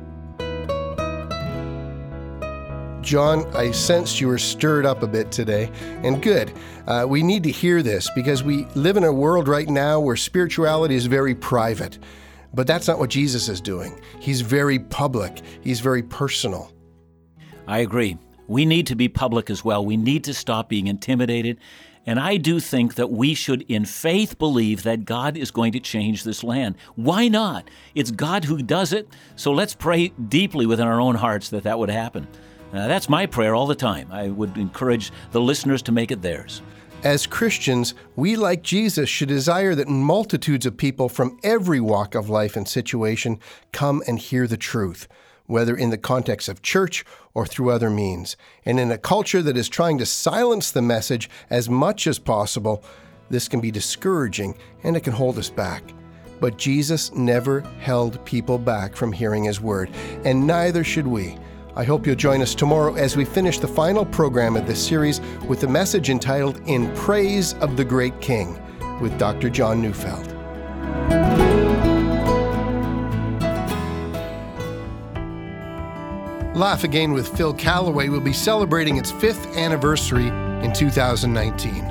John, 3.02 3.46
I 3.56 3.72
sensed 3.72 4.22
you 4.22 4.28
were 4.28 4.38
stirred 4.38 4.86
up 4.86 5.02
a 5.02 5.08
bit 5.08 5.32
today, 5.32 5.72
and 6.04 6.22
good. 6.22 6.54
Uh, 6.88 7.06
we 7.08 7.24
need 7.24 7.44
to 7.44 7.52
hear 7.52 7.82
this 7.82 8.10
because 8.16 8.44
we 8.44 8.66
live 8.76 8.98
in 8.98 9.04
a 9.04 9.12
world 9.12 9.48
right 9.48 9.68
now 9.68 10.00
where 10.00 10.16
spirituality 10.16 10.96
is 10.96 11.08
very 11.08 11.34
private. 11.34 11.98
But 12.54 12.68
that's 12.68 12.88
not 12.88 13.00
what 13.00 13.10
Jesus 13.10 13.50
is 13.50 13.62
doing. 13.62 14.02
He's 14.20 14.42
very 14.42 14.78
public, 14.78 15.42
he's 15.62 15.80
very 15.80 16.04
personal. 16.04 16.72
I 17.68 17.80
agree. 17.80 18.18
We 18.48 18.66
need 18.66 18.88
to 18.88 18.96
be 18.96 19.08
public 19.08 19.50
as 19.50 19.64
well. 19.64 19.86
We 19.86 19.96
need 19.96 20.26
to 20.26 20.34
stop 20.34 20.68
being 20.68 20.88
intimidated. 20.88 21.58
And 22.06 22.20
I 22.20 22.38
do 22.38 22.60
think 22.60 22.96
that 22.96 23.12
we 23.12 23.34
should, 23.34 23.62
in 23.70 23.86
faith, 23.86 24.38
believe 24.38 24.84
that 24.84 25.06
God 25.06 25.38
is 25.38 25.52
going 25.52 25.72
to 25.74 25.80
change 25.80 26.24
this 26.24 26.44
land. 26.44 26.76
Why 26.96 27.28
not? 27.28 27.70
It's 27.94 28.12
God 28.12 28.46
who 28.46 28.62
does 28.62 28.92
it. 28.92 29.08
So 29.36 29.52
let's 29.52 29.76
pray 29.76 30.10
deeply 30.10 30.66
within 30.66 30.88
our 30.88 31.00
own 31.00 31.16
hearts 31.16 31.50
that 31.50 31.64
that 31.64 31.78
would 31.78 31.90
happen. 31.90 32.28
Uh, 32.73 32.88
that's 32.88 33.10
my 33.10 33.25
prayer 33.25 33.53
all 33.53 33.67
the 33.67 33.75
time. 33.75 34.07
I 34.12 34.29
would 34.29 34.57
encourage 34.57 35.12
the 35.31 35.41
listeners 35.41 35.81
to 35.84 35.91
make 35.91 36.12
it 36.12 36.21
theirs. 36.21 36.62
As 37.03 37.25
Christians, 37.25 37.95
we, 38.15 38.36
like 38.36 38.62
Jesus, 38.62 39.10
should 39.10 39.27
desire 39.27 39.73
that 39.73 39.88
multitudes 39.88 40.65
of 40.67 40.77
people 40.77 41.10
from 41.10 41.39
every 41.43 41.79
walk 41.79 42.13
of 42.13 42.29
life 42.29 42.55
and 42.55 42.67
situation 42.67 43.39
come 43.71 44.03
and 44.07 44.19
hear 44.19 44.45
the 44.45 44.55
truth, 44.55 45.07
whether 45.47 45.75
in 45.75 45.89
the 45.89 45.97
context 45.97 46.47
of 46.47 46.62
church 46.62 47.03
or 47.34 47.47
through 47.47 47.71
other 47.71 47.89
means. 47.89 48.38
And 48.65 48.79
in 48.79 48.91
a 48.91 48.99
culture 48.99 49.41
that 49.41 49.57
is 49.57 49.67
trying 49.67 49.97
to 49.97 50.05
silence 50.05 50.69
the 50.69 50.84
message 50.84 51.27
as 51.49 51.67
much 51.67 52.05
as 52.05 52.19
possible, 52.19 52.84
this 53.31 53.47
can 53.47 53.62
be 53.62 53.71
discouraging 53.71 54.55
and 54.84 54.95
it 54.95 55.03
can 55.03 55.13
hold 55.13 55.39
us 55.39 55.49
back. 55.49 55.84
But 56.39 56.57
Jesus 56.57 57.12
never 57.13 57.62
held 57.79 58.23
people 58.25 58.57
back 58.57 58.95
from 58.95 59.12
hearing 59.12 59.43
his 59.43 59.60
word, 59.60 59.89
and 60.23 60.45
neither 60.45 60.84
should 60.84 61.07
we. 61.07 61.38
I 61.73 61.86
hope 61.86 62.05
you'll 62.05 62.17
join 62.17 62.41
us 62.41 62.53
tomorrow 62.53 62.95
as 62.95 63.15
we 63.15 63.23
finish 63.23 63.57
the 63.57 63.67
final 63.67 64.05
program 64.05 64.57
of 64.57 64.67
this 64.67 64.86
series 64.86 65.21
with 65.47 65.63
a 65.63 65.67
message 65.67 66.10
entitled 66.10 66.60
In 66.67 66.93
Praise 66.95 67.53
of 67.55 67.77
the 67.77 67.86
Great 67.86 68.19
King 68.19 68.62
with 68.99 69.17
Dr. 69.17 69.49
John 69.49 69.81
Neufeld. 69.81 70.27
Laugh 76.53 76.84
Again 76.84 77.13
with 77.13 77.29
Phil 77.38 77.53
Callaway 77.53 78.10
will 78.10 78.19
be 78.19 78.34
celebrating 78.34 78.97
its 78.97 79.10
fifth 79.10 79.55
anniversary 79.55 80.27
in 80.27 80.73
2019. 80.73 81.86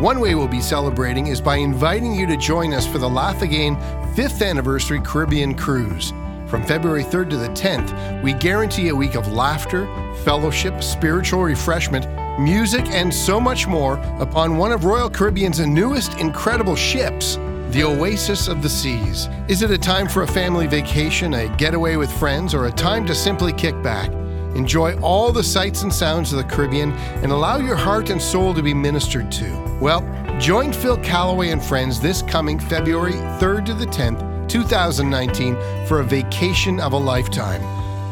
One 0.00 0.20
way 0.20 0.36
we'll 0.36 0.46
be 0.46 0.60
celebrating 0.60 1.26
is 1.26 1.40
by 1.40 1.56
inviting 1.56 2.14
you 2.14 2.26
to 2.28 2.36
join 2.36 2.72
us 2.72 2.86
for 2.86 2.98
the 2.98 3.10
Laugh 3.10 3.42
Again 3.42 3.76
fifth 4.14 4.42
anniversary 4.42 5.00
Caribbean 5.00 5.56
cruise. 5.56 6.12
From 6.46 6.62
February 6.64 7.02
3rd 7.02 7.30
to 7.30 7.36
the 7.38 7.48
10th, 7.48 8.22
we 8.22 8.34
guarantee 8.34 8.88
a 8.88 8.94
week 8.94 9.14
of 9.14 9.32
laughter, 9.32 9.86
fellowship, 10.24 10.82
spiritual 10.82 11.42
refreshment, 11.42 12.06
music, 12.38 12.86
and 12.88 13.12
so 13.12 13.40
much 13.40 13.66
more 13.66 13.96
upon 14.20 14.58
one 14.58 14.70
of 14.70 14.84
Royal 14.84 15.08
Caribbean's 15.08 15.58
newest 15.60 16.18
incredible 16.20 16.76
ships, 16.76 17.36
the 17.70 17.82
Oasis 17.82 18.46
of 18.46 18.62
the 18.62 18.68
Seas. 18.68 19.28
Is 19.48 19.62
it 19.62 19.70
a 19.70 19.78
time 19.78 20.06
for 20.06 20.22
a 20.22 20.28
family 20.28 20.66
vacation, 20.66 21.32
a 21.34 21.48
getaway 21.56 21.96
with 21.96 22.12
friends, 22.12 22.52
or 22.52 22.66
a 22.66 22.72
time 22.72 23.06
to 23.06 23.14
simply 23.14 23.52
kick 23.52 23.80
back? 23.82 24.12
Enjoy 24.54 24.96
all 25.00 25.32
the 25.32 25.42
sights 25.42 25.82
and 25.82 25.92
sounds 25.92 26.30
of 26.32 26.38
the 26.38 26.44
Caribbean 26.44 26.92
and 27.22 27.32
allow 27.32 27.56
your 27.56 27.74
heart 27.74 28.10
and 28.10 28.20
soul 28.20 28.52
to 28.54 28.62
be 28.62 28.74
ministered 28.74 29.32
to. 29.32 29.78
Well, 29.80 30.02
join 30.38 30.72
Phil 30.72 30.98
Callaway 30.98 31.50
and 31.50 31.62
friends 31.62 32.00
this 32.00 32.20
coming 32.22 32.60
February 32.60 33.14
3rd 33.40 33.66
to 33.66 33.74
the 33.74 33.86
10th 33.86 34.33
2019 34.54 35.56
for 35.84 35.98
a 35.98 36.04
vacation 36.04 36.78
of 36.78 36.92
a 36.92 36.96
lifetime. 36.96 37.60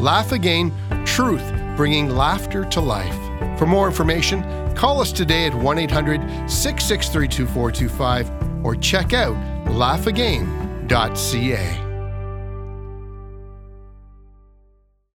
Laugh 0.02 0.33
Again, 0.33 0.74
truth 1.07 1.55
bringing 1.76 2.11
laughter 2.11 2.64
to 2.64 2.81
life. 2.81 3.16
For 3.57 3.64
more 3.64 3.87
information, 3.87 4.42
call 4.74 5.00
us 5.00 5.12
today 5.12 5.46
at 5.46 5.55
1 5.55 5.78
800 5.78 6.50
663 6.50 7.28
2425 7.28 8.64
or 8.64 8.74
check 8.74 9.12
out 9.12 9.37
laughagain.ca. 9.66 11.91